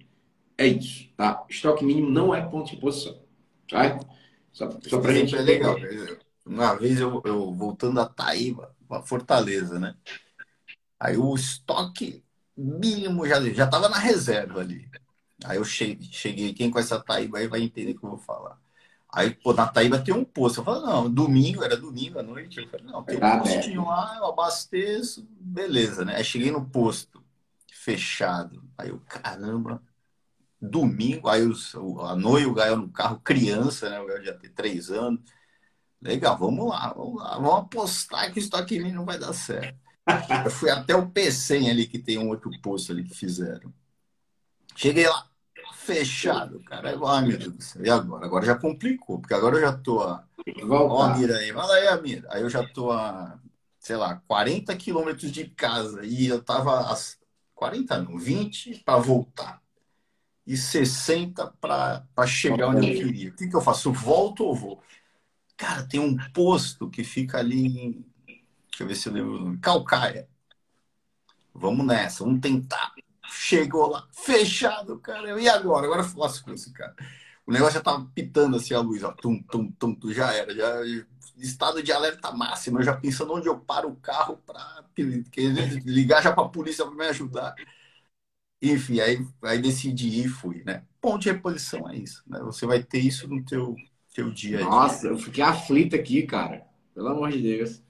É 0.58 0.66
isso, 0.66 1.10
tá? 1.16 1.46
Estoque 1.50 1.86
mínimo 1.86 2.10
não 2.10 2.34
é 2.34 2.42
ponto 2.42 2.72
de 2.72 2.78
posição, 2.78 3.20
tá? 3.70 4.00
Só, 4.52 4.70
só 4.88 5.00
pra 5.00 5.14
gente... 5.14 5.36
É 5.36 5.42
legal. 5.42 5.76
Uma 6.46 6.74
vez 6.76 7.00
eu, 7.00 7.22
eu 7.26 7.54
voltando 7.54 8.00
a 8.00 8.06
Taíba, 8.06 8.76
uma 8.90 9.04
Fortaleza, 9.04 9.80
né? 9.80 9.96
Aí 11.00 11.18
o 11.18 11.36
estoque 11.36 12.24
mínimo 12.56 13.28
já 13.28 13.40
já 13.52 13.66
estava 13.66 13.88
na 13.88 14.00
reserva 14.00 14.62
ali. 14.62 14.90
Aí 15.44 15.58
eu 15.58 15.64
cheguei, 15.64 16.08
cheguei, 16.12 16.54
quem 16.54 16.72
com 16.72 16.80
essa 16.80 17.00
Taíba 17.00 17.38
aí 17.38 17.48
vai 17.48 17.62
entender 17.62 17.92
o 17.92 18.00
que 18.00 18.06
eu 18.06 18.10
vou 18.10 18.20
falar. 18.20 18.58
Aí, 19.10 19.34
pô, 19.34 19.54
na 19.54 19.68
Taíba 19.68 20.00
tem 20.00 20.14
um 20.14 20.24
posto. 20.24 20.60
Eu 20.60 20.64
falei, 20.64 20.82
não, 20.82 21.10
domingo, 21.10 21.64
era 21.64 21.78
domingo 21.78 22.20
à 22.20 22.24
noite. 22.24 22.60
Eu 22.60 22.68
falei, 22.68 22.86
não, 22.86 23.04
tem 23.04 23.18
um 23.18 23.20
tá 23.20 23.40
postinho 23.40 23.86
lá, 23.86 24.16
eu 24.18 24.26
abasteço, 24.26 25.28
beleza, 25.40 26.04
né? 26.04 26.16
Aí 26.16 26.24
cheguei 26.24 26.52
no 26.52 26.66
posto, 26.66 27.24
fechado. 27.72 28.64
Aí 28.78 28.90
eu, 28.90 29.00
caramba, 29.08 29.82
domingo, 30.60 31.30
aí 31.30 31.44
o, 31.46 32.02
a 32.02 32.16
noite 32.16 32.48
o 32.48 32.54
Gael 32.54 32.78
no 32.78 32.90
carro, 32.90 33.20
criança, 33.20 33.90
né? 33.90 34.00
O 34.00 34.08
Gael 34.08 34.24
já 34.24 34.34
tem 34.34 34.50
três 34.50 34.90
anos. 34.90 35.22
Legal, 36.02 36.38
vamos 36.38 36.70
lá, 36.70 36.94
vamos 36.94 37.22
lá, 37.22 37.36
vamos 37.36 37.60
apostar 37.60 38.32
que 38.32 38.40
isso 38.40 38.56
aqui 38.56 38.80
não 38.92 39.06
vai 39.06 39.18
dar 39.18 39.34
certo. 39.34 39.78
Eu 40.46 40.52
fui 40.52 40.70
até 40.70 40.96
o 40.96 41.10
PC 41.10 41.58
ali, 41.70 41.88
que 41.88 42.00
tem 42.00 42.18
um 42.18 42.30
outro 42.30 42.50
posto 42.62 42.92
ali 42.92 43.04
que 43.04 43.16
fizeram. 43.16 43.74
Cheguei 44.76 45.08
lá, 45.08 45.28
fechado, 45.74 46.64
cara. 46.64 46.98
Ai, 47.06 47.26
meu 47.26 47.38
Deus 47.38 47.54
do 47.54 47.64
céu. 47.64 47.86
E 47.86 47.90
agora? 47.90 48.26
Agora 48.26 48.46
já 48.46 48.56
complicou, 48.56 49.20
porque 49.20 49.34
agora 49.34 49.58
eu 49.58 49.62
já 49.62 49.74
tô 49.74 50.02
a. 50.02 50.24
Ó, 50.70 51.02
a 51.02 51.18
mira 51.18 51.38
aí, 51.38 51.52
fala 51.52 51.74
aí, 51.74 51.88
a 51.88 52.02
mira. 52.02 52.28
Aí 52.32 52.42
eu 52.42 52.50
já 52.50 52.66
tô 52.66 52.92
a, 52.92 53.38
sei 53.80 53.98
lá, 53.98 54.22
40 54.28 54.76
quilômetros 54.76 55.32
de 55.32 55.46
casa 55.50 56.06
e 56.06 56.28
eu 56.28 56.42
tava 56.42 56.80
a 56.80 56.98
40, 57.54 57.98
não, 58.00 58.18
20 58.18 58.84
para 58.86 59.00
voltar 59.00 59.62
e 60.48 60.56
60 60.56 61.54
para 61.60 62.26
chegar 62.26 62.70
onde 62.70 62.90
eu 62.90 62.96
queria. 62.96 63.30
O 63.30 63.34
que, 63.34 63.48
que 63.48 63.56
eu 63.56 63.62
faço? 63.62 63.92
Volto 63.92 64.46
ou 64.46 64.56
vou? 64.56 64.82
Cara, 65.56 65.84
tem 65.84 66.00
um 66.00 66.16
posto 66.32 66.90
que 66.90 67.04
fica 67.04 67.38
ali 67.38 67.68
em 67.68 68.06
Deixa 68.78 68.84
eu 68.84 68.88
ver 68.88 68.96
se 68.96 69.10
eu 69.10 69.14
lembro. 69.14 69.58
Calcaia. 69.60 70.30
Vamos 71.52 71.84
nessa, 71.84 72.24
vamos 72.24 72.40
tentar. 72.42 72.94
Chegou 73.28 73.88
lá, 73.88 74.08
fechado, 74.12 75.00
cara. 75.00 75.42
E 75.42 75.50
agora? 75.50 75.88
Agora 75.88 76.04
faço 76.04 76.44
com 76.44 76.54
esse 76.54 76.72
cara. 76.72 76.96
O 77.46 77.52
negócio 77.52 77.74
já 77.74 77.82
tava 77.82 78.06
pitando 78.14 78.56
assim 78.56 78.76
a 78.76 78.80
luz, 78.80 79.04
ó. 79.04 79.12
Tum, 79.14 79.42
tum, 79.42 79.72
tum, 79.72 79.96
tum, 79.96 80.14
já 80.14 80.32
era. 80.32 80.54
Já, 80.54 80.76
estado 81.40 81.82
de 81.82 81.92
alerta 81.92 82.32
máximo. 82.32 82.78
Eu 82.78 82.84
já 82.84 82.94
pensando 82.94 83.34
onde 83.34 83.48
eu 83.48 83.58
paro 83.58 83.90
o 83.90 83.96
carro 83.96 84.38
para 84.46 84.86
ligar 84.96 86.22
já 86.22 86.32
para 86.32 86.46
a 86.46 86.50
polícia 86.50 86.86
para 86.86 86.94
me 86.94 87.06
ajudar. 87.08 87.56
Enfim, 88.62 89.00
aí, 89.00 89.26
aí 89.44 89.60
decidi 89.60 90.24
e 90.24 90.28
fui, 90.28 90.64
né? 90.66 90.84
Ponto 91.00 91.22
de 91.22 91.32
reposição 91.32 91.90
é 91.90 91.96
isso. 91.96 92.24
Né? 92.28 92.40
Você 92.44 92.66
vai 92.66 92.82
ter 92.82 93.00
isso 93.00 93.28
no 93.28 93.44
teu, 93.44 93.76
teu 94.14 94.32
dia. 94.32 94.60
Nossa, 94.62 95.08
eu 95.08 95.18
fiquei 95.18 95.44
aflito 95.44 95.96
aqui, 95.96 96.24
cara. 96.24 96.64
Pelo 96.94 97.10
amor 97.10 97.32
de 97.32 97.42
Deus. 97.42 97.82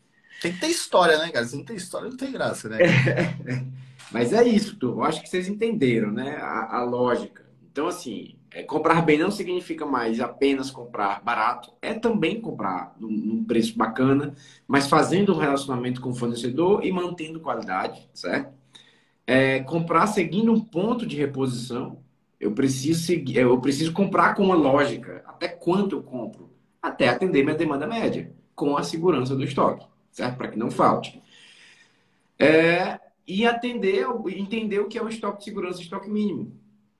Tem 0.42 0.52
que 0.52 0.60
ter 0.60 0.68
história, 0.68 1.18
né, 1.18 1.32
cara? 1.32 1.46
Se 1.46 1.56
não 1.56 1.64
tem 1.64 1.76
história, 1.76 2.10
não 2.10 2.18
tem 2.18 2.32
graça, 2.32 2.70
né? 2.70 2.78
Mas 4.12 4.34
é 4.34 4.44
isso, 4.44 4.76
tu. 4.78 4.88
Eu 4.88 5.04
acho 5.04 5.22
que 5.22 5.30
vocês 5.30 5.48
entenderam, 5.48 6.12
né? 6.12 6.38
A, 6.38 6.78
a 6.78 6.84
lógica. 6.84 7.46
Então, 7.72 7.88
assim, 7.88 8.36
é, 8.52 8.64
comprar 8.64 9.02
bem 9.02 9.18
não 9.20 9.30
significa 9.30 9.86
mais 9.86 10.20
apenas 10.20 10.72
comprar 10.72 11.22
barato, 11.24 11.72
é 11.82 11.94
também 11.94 12.42
comprar 12.42 12.96
num, 13.00 13.12
num, 13.12 13.44
preço 13.44 13.78
bacana, 13.78 14.34
mas 14.68 14.88
fazendo 14.88 15.34
um 15.34 15.38
relacionamento 15.38 16.02
com 16.02 16.10
o 16.10 16.16
fornecedor 16.16 16.84
e 16.84 16.92
mantendo 16.92 17.40
qualidade, 17.40 18.10
certo? 18.14 18.57
É, 19.28 19.60
comprar 19.60 20.08
seguindo 20.08 20.52
um 20.52 20.60
ponto 20.60 21.06
de 21.06 21.18
reposição. 21.18 22.00
Eu 22.40 22.54
preciso 22.54 23.04
seguir, 23.04 23.38
eu 23.38 23.60
preciso 23.60 23.92
comprar 23.94 24.34
com 24.34 24.44
uma 24.44 24.56
lógica. 24.56 25.24
Até 25.28 25.50
quanto 25.50 25.98
eu 25.98 26.04
compro? 26.04 26.50
Até 26.82 27.10
atender 27.10 27.44
minha 27.44 27.56
demanda 27.56 27.86
média, 27.86 28.32
com 28.56 28.78
a 28.78 28.84
segurança 28.84 29.36
do 29.36 29.44
estoque 29.44 29.86
certo? 30.18 30.38
Para 30.38 30.48
que 30.48 30.58
não 30.58 30.72
falte. 30.72 31.22
É, 32.40 33.00
e 33.28 33.46
atender, 33.46 34.08
entender 34.36 34.80
o 34.80 34.88
que 34.88 34.98
é 34.98 35.04
o 35.04 35.10
estoque 35.10 35.40
de 35.40 35.44
segurança 35.46 35.82
estoque 35.82 36.10
mínimo, 36.10 36.52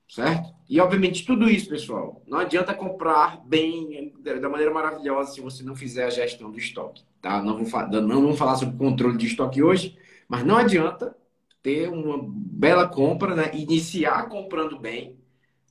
certo? 0.08 0.54
E, 0.68 0.80
obviamente, 0.80 1.24
tudo 1.24 1.48
isso, 1.48 1.68
pessoal, 1.68 2.22
não 2.26 2.38
adianta 2.38 2.74
comprar 2.74 3.42
bem, 3.44 4.12
da 4.20 4.48
maneira 4.48 4.72
maravilhosa, 4.72 5.32
se 5.32 5.40
você 5.40 5.62
não 5.62 5.74
fizer 5.74 6.04
a 6.04 6.10
gestão 6.10 6.50
do 6.50 6.58
estoque, 6.58 7.02
tá? 7.20 7.42
Não, 7.42 7.64
vou, 7.64 7.88
não 7.88 8.22
vamos 8.22 8.38
falar 8.38 8.56
sobre 8.56 8.76
controle 8.76 9.16
de 9.16 9.26
estoque 9.26 9.62
hoje, 9.62 9.96
mas 10.28 10.44
não 10.44 10.56
adianta 10.56 11.16
ter 11.62 11.88
uma 11.88 12.18
bela 12.22 12.88
compra, 12.88 13.34
né? 13.34 13.50
Iniciar 13.54 14.28
comprando 14.28 14.78
bem, 14.78 15.16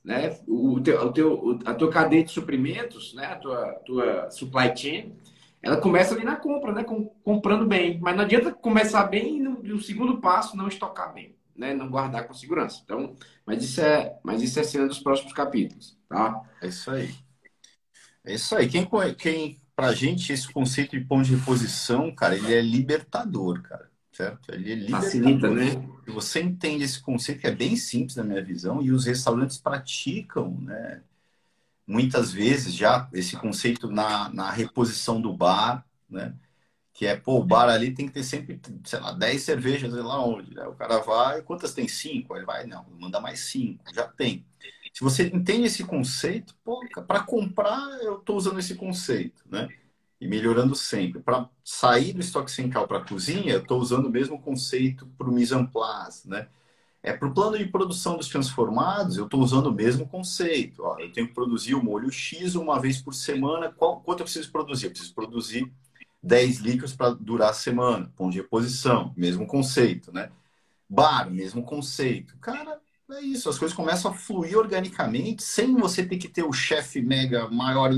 né? 0.04 0.38
O 0.46 0.80
teu, 0.80 1.00
o 1.00 1.12
teu, 1.12 1.58
a 1.64 1.74
tua 1.74 1.90
cadeia 1.90 2.24
de 2.24 2.30
suprimentos, 2.30 3.14
né? 3.14 3.26
A 3.26 3.36
tua, 3.36 3.72
tua 3.84 4.30
supply 4.30 4.76
chain, 4.76 5.16
ela 5.62 5.80
começa 5.80 6.14
ali 6.14 6.24
na 6.24 6.36
compra, 6.36 6.72
né? 6.72 6.84
Com, 6.84 7.06
comprando 7.24 7.66
bem. 7.66 7.98
Mas 8.00 8.16
não 8.16 8.24
adianta 8.24 8.52
começar 8.52 9.04
bem 9.04 9.36
e 9.36 9.40
no, 9.40 9.62
no, 9.62 9.80
segundo 9.80 10.20
passo 10.20 10.56
não 10.56 10.68
estocar 10.68 11.12
bem, 11.12 11.34
né? 11.56 11.74
Não 11.74 11.90
guardar 11.90 12.26
com 12.26 12.34
segurança. 12.34 12.80
Então, 12.84 13.14
mas 13.44 13.62
isso 13.62 13.80
é, 13.80 14.18
mas 14.22 14.42
isso 14.42 14.58
é 14.60 14.62
cena 14.62 14.86
dos 14.86 15.00
próximos 15.00 15.32
capítulos, 15.32 15.96
tá? 16.08 16.42
É 16.62 16.68
isso 16.68 16.90
aí. 16.90 17.14
É 18.24 18.34
isso 18.34 18.54
aí. 18.54 18.68
Quem, 18.68 18.86
quem 19.16 19.60
pra 19.74 19.92
gente 19.92 20.32
esse 20.32 20.52
conceito 20.52 20.98
de 20.98 21.04
ponto 21.04 21.24
de 21.24 21.36
reposição, 21.36 22.14
cara, 22.14 22.36
ele 22.36 22.54
é 22.54 22.60
libertador, 22.60 23.62
cara. 23.62 23.87
Certo? 24.18 24.52
Ele 24.52 24.72
é 24.72 24.74
libertador. 24.74 25.04
Facilita, 25.04 25.50
né? 25.50 25.88
Você 26.08 26.42
entende 26.42 26.82
esse 26.82 27.00
conceito 27.00 27.40
que 27.40 27.46
é 27.46 27.54
bem 27.54 27.76
simples 27.76 28.16
na 28.16 28.24
minha 28.24 28.42
visão 28.42 28.82
e 28.82 28.90
os 28.90 29.06
restaurantes 29.06 29.58
praticam, 29.58 30.58
né? 30.60 31.02
muitas 31.86 32.32
vezes 32.32 32.74
já 32.74 33.08
esse 33.12 33.36
conceito 33.36 33.88
na, 33.88 34.28
na 34.30 34.50
reposição 34.50 35.20
do 35.20 35.32
bar, 35.32 35.86
né? 36.10 36.34
Que 36.92 37.06
é, 37.06 37.14
pô, 37.14 37.38
o 37.38 37.44
bar 37.44 37.68
ali 37.68 37.94
tem 37.94 38.08
que 38.08 38.14
ter 38.14 38.24
sempre, 38.24 38.60
sei 38.82 38.98
lá, 38.98 39.12
10 39.12 39.40
cervejas, 39.40 39.92
sei 39.92 40.02
lá 40.02 40.20
onde. 40.26 40.52
Né? 40.52 40.66
O 40.66 40.74
cara 40.74 40.98
vai, 40.98 41.40
quantas 41.42 41.72
tem? 41.72 41.86
Cinco? 41.86 42.34
Ele 42.34 42.44
vai, 42.44 42.66
não, 42.66 42.84
manda 42.98 43.20
mais 43.20 43.38
cinco, 43.38 43.84
já 43.94 44.08
tem. 44.08 44.44
Se 44.92 45.00
você 45.00 45.28
entende 45.28 45.66
esse 45.66 45.84
conceito, 45.84 46.56
pô, 46.64 46.84
para 47.06 47.22
comprar 47.22 47.78
eu 48.02 48.18
estou 48.18 48.36
usando 48.36 48.58
esse 48.58 48.74
conceito, 48.74 49.44
né? 49.48 49.68
E 50.20 50.26
melhorando 50.26 50.74
sempre. 50.74 51.20
Para 51.20 51.48
sair 51.62 52.12
do 52.12 52.20
estoque 52.20 52.50
central 52.50 52.88
para 52.88 52.98
a 52.98 53.04
cozinha, 53.04 53.52
eu 53.52 53.60
estou 53.60 53.80
usando 53.80 54.06
o 54.06 54.10
mesmo 54.10 54.40
conceito 54.40 55.06
para 55.16 55.28
o 55.28 55.32
mise 55.32 55.54
en 55.54 55.64
place, 55.66 56.28
né? 56.28 56.48
É, 57.02 57.12
para 57.12 57.28
o 57.28 57.32
plano 57.32 57.56
de 57.56 57.64
produção 57.66 58.16
dos 58.16 58.28
transformados, 58.28 59.16
eu 59.16 59.24
estou 59.24 59.40
usando 59.40 59.66
o 59.66 59.72
mesmo 59.72 60.06
conceito. 60.08 60.82
Ó, 60.82 60.98
eu 60.98 61.12
tenho 61.12 61.28
que 61.28 61.34
produzir 61.34 61.74
o 61.74 61.82
molho 61.82 62.10
X 62.10 62.54
uma 62.56 62.80
vez 62.80 63.00
por 63.00 63.14
semana. 63.14 63.70
Qual, 63.70 64.00
quanto 64.00 64.20
eu 64.20 64.24
preciso 64.24 64.50
produzir? 64.50 64.86
Eu 64.86 64.90
preciso 64.90 65.14
produzir 65.14 65.72
10 66.22 66.58
litros 66.58 66.94
para 66.94 67.10
durar 67.10 67.50
a 67.50 67.54
semana. 67.54 68.12
Ponto 68.16 68.32
de 68.32 68.38
reposição, 68.38 69.14
mesmo 69.16 69.46
conceito, 69.46 70.12
né? 70.12 70.30
Bar, 70.88 71.30
mesmo 71.30 71.62
conceito. 71.62 72.36
Cara, 72.38 72.80
é 73.12 73.20
isso. 73.20 73.48
As 73.48 73.58
coisas 73.58 73.76
começam 73.76 74.10
a 74.10 74.14
fluir 74.14 74.58
organicamente, 74.58 75.42
sem 75.42 75.74
você 75.76 76.04
ter 76.04 76.18
que 76.18 76.28
ter 76.28 76.42
o 76.42 76.52
chefe 76.52 77.00
mega 77.00 77.48
maior, 77.48 77.90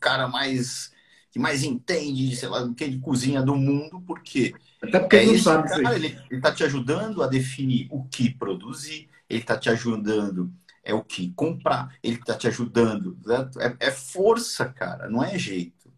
cara 0.00 0.26
mais 0.26 0.92
que 1.30 1.38
mais 1.38 1.62
entende, 1.62 2.34
sei 2.34 2.48
lá, 2.48 2.68
que 2.74 2.88
de 2.88 2.98
cozinha 2.98 3.42
do 3.42 3.54
mundo, 3.54 4.02
porque 4.06 4.52
até 4.82 4.98
porque 4.98 5.16
é 5.16 5.26
não 5.26 5.34
esse 5.34 5.44
sabe 5.44 5.68
cara, 5.68 5.94
ele 5.94 6.18
está 6.30 6.52
te 6.52 6.64
ajudando 6.64 7.22
a 7.22 7.26
definir 7.26 7.86
o 7.90 8.04
que 8.04 8.30
produzir, 8.30 9.08
ele 9.28 9.40
está 9.40 9.56
te 9.56 9.68
ajudando 9.68 10.52
é 10.82 10.94
o 10.94 11.04
que 11.04 11.32
comprar, 11.34 11.94
ele 12.02 12.16
está 12.16 12.34
te 12.34 12.48
ajudando, 12.48 13.16
né? 13.24 13.50
é, 13.58 13.88
é 13.88 13.90
força, 13.90 14.66
cara, 14.66 15.08
não 15.08 15.22
é 15.22 15.38
jeito. 15.38 15.90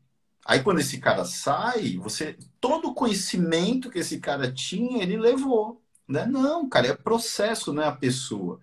Aí 0.45 0.61
quando 0.61 0.81
esse 0.81 0.99
cara 0.99 1.25
sai, 1.25 1.97
você 1.97 2.37
todo 2.61 2.89
o 2.89 2.95
conhecimento 2.95 3.91
que 3.91 4.01
esse 4.01 4.19
cara 4.19 4.53
tinha, 4.53 5.03
ele 5.03 5.17
levou. 5.17 5.81
Né? 6.07 6.27
Não, 6.27 6.69
cara, 6.69 6.89
é 6.89 6.95
processo, 6.95 7.73
não 7.73 7.83
é 7.83 7.87
a 7.87 7.93
pessoa. 7.93 8.61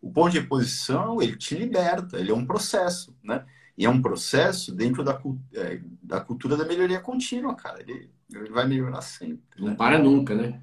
O 0.00 0.10
ponto 0.10 0.32
de 0.32 0.40
reposição, 0.40 1.22
ele 1.22 1.36
te 1.36 1.54
liberta, 1.54 2.18
ele 2.18 2.30
é 2.30 2.34
um 2.34 2.44
processo, 2.44 3.16
né? 3.22 3.46
E 3.76 3.86
é 3.86 3.90
um 3.90 4.02
processo 4.02 4.74
dentro 4.74 5.02
da, 5.02 5.20
é, 5.54 5.80
da 6.02 6.20
cultura 6.20 6.56
da 6.56 6.64
melhoria 6.64 7.00
contínua, 7.00 7.54
cara. 7.54 7.80
Ele, 7.80 8.10
ele 8.32 8.50
vai 8.50 8.66
melhorar 8.66 9.00
sempre. 9.00 9.42
Não 9.58 9.68
né? 9.68 9.74
para 9.74 9.98
nunca, 9.98 10.34
né? 10.34 10.60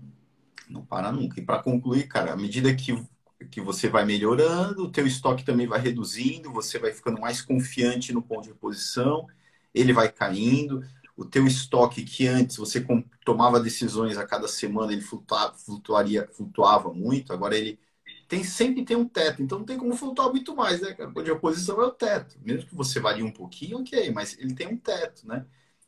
Não 0.70 0.86
para 0.86 1.12
nunca. 1.12 1.40
E 1.40 1.44
para 1.44 1.64
concluir, 1.64 2.08
cara, 2.08 2.34
à 2.34 2.38
medida 2.38 2.74
que, 2.76 2.96
que 3.50 3.60
você 3.60 3.90
vai 3.90 4.06
melhorando, 4.06 4.84
o 4.84 4.92
teu 4.92 5.08
estoque 5.08 5.44
também 5.44 5.66
vai 5.66 5.80
reduzindo, 5.80 6.52
você 6.52 6.78
vai 6.78 6.92
ficando 6.92 7.20
mais 7.20 7.42
confiante 7.42 8.14
no 8.14 8.22
ponto 8.22 8.44
de 8.44 8.50
reposição, 8.50 9.26
ele 9.74 9.92
vai 9.92 10.12
caindo. 10.12 10.84
O 11.18 11.26
teu 11.26 11.48
estoque 11.48 12.04
que 12.04 12.28
antes 12.28 12.58
você 12.58 12.86
tomava 13.26 13.60
decisões 13.60 14.18
a 14.18 14.26
cada 14.26 14.48
semana, 14.48 14.94
ele 14.94 15.02
flutuava, 15.02 15.54
flutuaria, 15.58 16.30
flutuava 16.32 16.94
muito, 16.94 17.34
agora 17.34 17.58
ele 17.58 17.80
tem 18.30 18.44
sempre 18.44 18.86
tem 18.86 18.96
um 18.96 19.08
teto, 19.08 19.42
então 19.42 19.58
não 19.60 19.66
tem 19.66 19.78
como 19.78 19.96
flutuar 19.96 20.30
muito 20.30 20.56
mais, 20.56 20.80
né? 20.80 20.96
O 21.16 21.22
de 21.24 21.32
oposição 21.32 21.82
é 21.82 21.86
o 21.88 21.92
teto. 21.92 22.38
Mesmo 22.42 22.70
que 22.70 22.76
você 22.76 23.00
varie 23.00 23.24
um 23.24 23.32
pouquinho, 23.32 23.80
ok, 23.80 24.12
mas 24.12 24.38
ele 24.38 24.54
tem 24.54 24.68
um 24.68 24.78
teto, 24.78 25.28
né? 25.28 25.46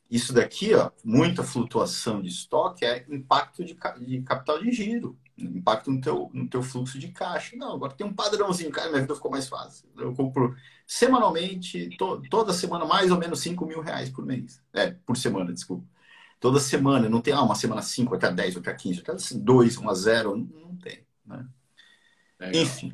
Isso 0.09 0.33
daqui, 0.33 0.73
ó, 0.73 0.91
muita 1.05 1.43
flutuação 1.43 2.21
de 2.21 2.29
estoque 2.29 2.83
é 2.83 3.05
impacto 3.09 3.63
de, 3.63 3.77
de 4.01 4.21
capital 4.23 4.59
de 4.61 4.71
giro, 4.71 5.17
impacto 5.37 5.91
no 5.91 6.01
teu, 6.01 6.31
no 6.33 6.49
teu 6.49 6.63
fluxo 6.63 6.97
de 6.97 7.09
caixa. 7.09 7.55
Não, 7.55 7.75
agora 7.75 7.93
tem 7.93 8.05
um 8.07 8.13
padrãozinho, 8.13 8.71
cara, 8.71 8.89
minha 8.89 9.01
vida 9.01 9.15
ficou 9.15 9.31
mais 9.31 9.47
fácil. 9.47 9.87
Eu 9.95 10.13
compro 10.15 10.55
semanalmente, 10.87 11.95
to, 11.97 12.23
toda 12.29 12.53
semana, 12.53 12.85
mais 12.85 13.11
ou 13.11 13.19
menos 13.19 13.39
5 13.39 13.65
mil 13.67 13.81
reais 13.81 14.09
por 14.09 14.25
mês. 14.25 14.61
É, 14.73 14.91
por 15.05 15.15
semana, 15.15 15.53
desculpa. 15.53 15.85
Toda 16.39 16.59
semana, 16.59 17.07
não 17.07 17.21
tem 17.21 17.33
ah, 17.33 17.43
uma 17.43 17.55
semana 17.55 17.83
5, 17.83 18.15
até 18.15 18.31
10, 18.31 18.57
até 18.57 18.73
15, 18.73 19.01
até 19.01 19.13
2, 19.35 19.77
1 19.77 19.89
a 19.89 19.93
0, 19.93 20.35
não 20.37 20.75
tem, 20.77 21.05
né? 21.25 21.47
Legal. 22.41 22.63
Enfim. 22.63 22.93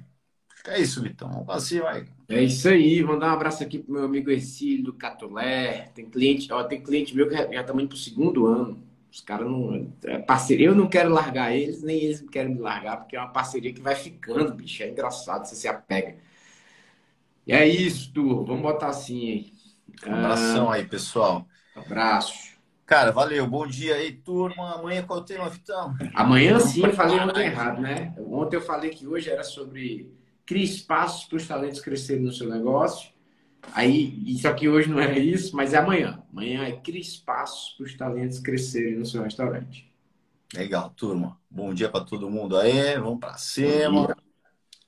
É 0.68 0.82
isso, 0.82 1.02
Vitão. 1.02 1.46
Assim 1.48 1.80
vai. 1.80 2.06
É 2.28 2.44
isso 2.44 2.68
aí. 2.68 3.02
Mandar 3.02 3.30
um 3.30 3.34
abraço 3.34 3.64
aqui 3.64 3.80
pro 3.80 3.94
meu 3.94 4.04
amigo 4.04 4.30
Ercílio 4.30 4.84
do 4.84 4.94
Catolé. 4.94 5.90
Tem 5.96 6.06
cliente, 6.10 6.52
ó, 6.52 6.62
tem 6.64 6.82
cliente 6.82 7.16
meu 7.16 7.30
que 7.30 7.36
já 7.36 7.62
estamos 7.62 7.82
indo 7.82 7.90
pro 7.90 7.98
segundo 7.98 8.46
ano. 8.46 8.84
Os 9.10 9.22
caras 9.22 9.50
não. 9.50 9.90
É 10.04 10.18
parceria. 10.20 10.68
Eu 10.68 10.76
não 10.76 10.90
quero 10.90 11.10
largar 11.10 11.56
eles, 11.56 11.82
nem 11.82 12.04
eles 12.04 12.22
querem 12.30 12.54
me 12.54 12.60
largar, 12.60 12.98
porque 12.98 13.16
é 13.16 13.20
uma 13.20 13.32
parceria 13.32 13.74
que 13.74 13.80
vai 13.80 13.96
ficando, 13.96 14.54
bicho. 14.54 14.84
É 14.84 14.90
engraçado, 14.90 15.46
você 15.46 15.56
se 15.56 15.70
apega. 15.70 16.18
E 17.46 17.54
é 17.54 17.66
isso, 17.66 18.12
tu. 18.14 18.44
Vamos 18.44 18.62
botar 18.62 18.88
assim 18.88 19.32
aí. 19.32 19.54
Um 20.06 20.14
abração 20.14 20.70
ah, 20.70 20.76
aí, 20.76 20.86
pessoal. 20.86 21.48
Abraço. 21.74 22.57
Cara, 22.88 23.12
valeu. 23.12 23.46
Bom 23.46 23.68
dia 23.68 23.96
aí, 23.96 24.14
turma. 24.14 24.76
Amanhã 24.76 25.04
qual 25.04 25.20
é 25.20 25.22
o 25.22 25.26
tema, 25.26 25.50
Vitão? 25.50 25.94
Amanhã 26.16 26.58
sim, 26.58 26.86
eu 26.86 26.94
falei 26.94 27.20
ontem 27.20 27.48
errado, 27.48 27.82
né? 27.82 28.16
Ontem 28.18 28.56
eu 28.56 28.62
falei 28.62 28.92
que 28.92 29.06
hoje 29.06 29.30
era 29.30 29.44
sobre 29.44 30.10
criar 30.46 30.64
espaços 30.64 31.26
para 31.26 31.36
os 31.36 31.46
talentos 31.46 31.82
crescerem 31.82 32.24
no 32.24 32.32
seu 32.32 32.48
negócio. 32.50 33.12
Aí, 33.74 34.24
isso 34.26 34.48
aqui 34.48 34.70
hoje 34.70 34.90
não 34.90 35.02
é 35.02 35.20
isso, 35.20 35.54
mas 35.54 35.74
é 35.74 35.80
amanhã. 35.80 36.24
Amanhã 36.32 36.64
é 36.64 36.72
criar 36.78 37.02
espaços 37.02 37.76
para 37.76 37.86
os 37.86 37.94
talentos 37.94 38.40
crescerem 38.40 38.96
no 38.96 39.06
seu 39.06 39.22
restaurante. 39.22 39.92
Legal, 40.54 40.90
turma. 40.92 41.38
Bom 41.50 41.74
dia 41.74 41.90
para 41.90 42.06
todo 42.06 42.30
mundo 42.30 42.56
aí. 42.56 42.98
Vamos 42.98 43.20
para 43.20 43.38
cima. 43.38 44.16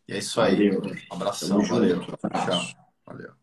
E 0.08 0.14
é 0.14 0.20
isso 0.20 0.40
aí. 0.40 0.70
Valeu. 0.70 0.96
Um 1.12 1.16
abração. 1.16 1.62
Valeu. 1.64 2.00
Tchau. 2.02 2.62
Valeu. 3.06 3.39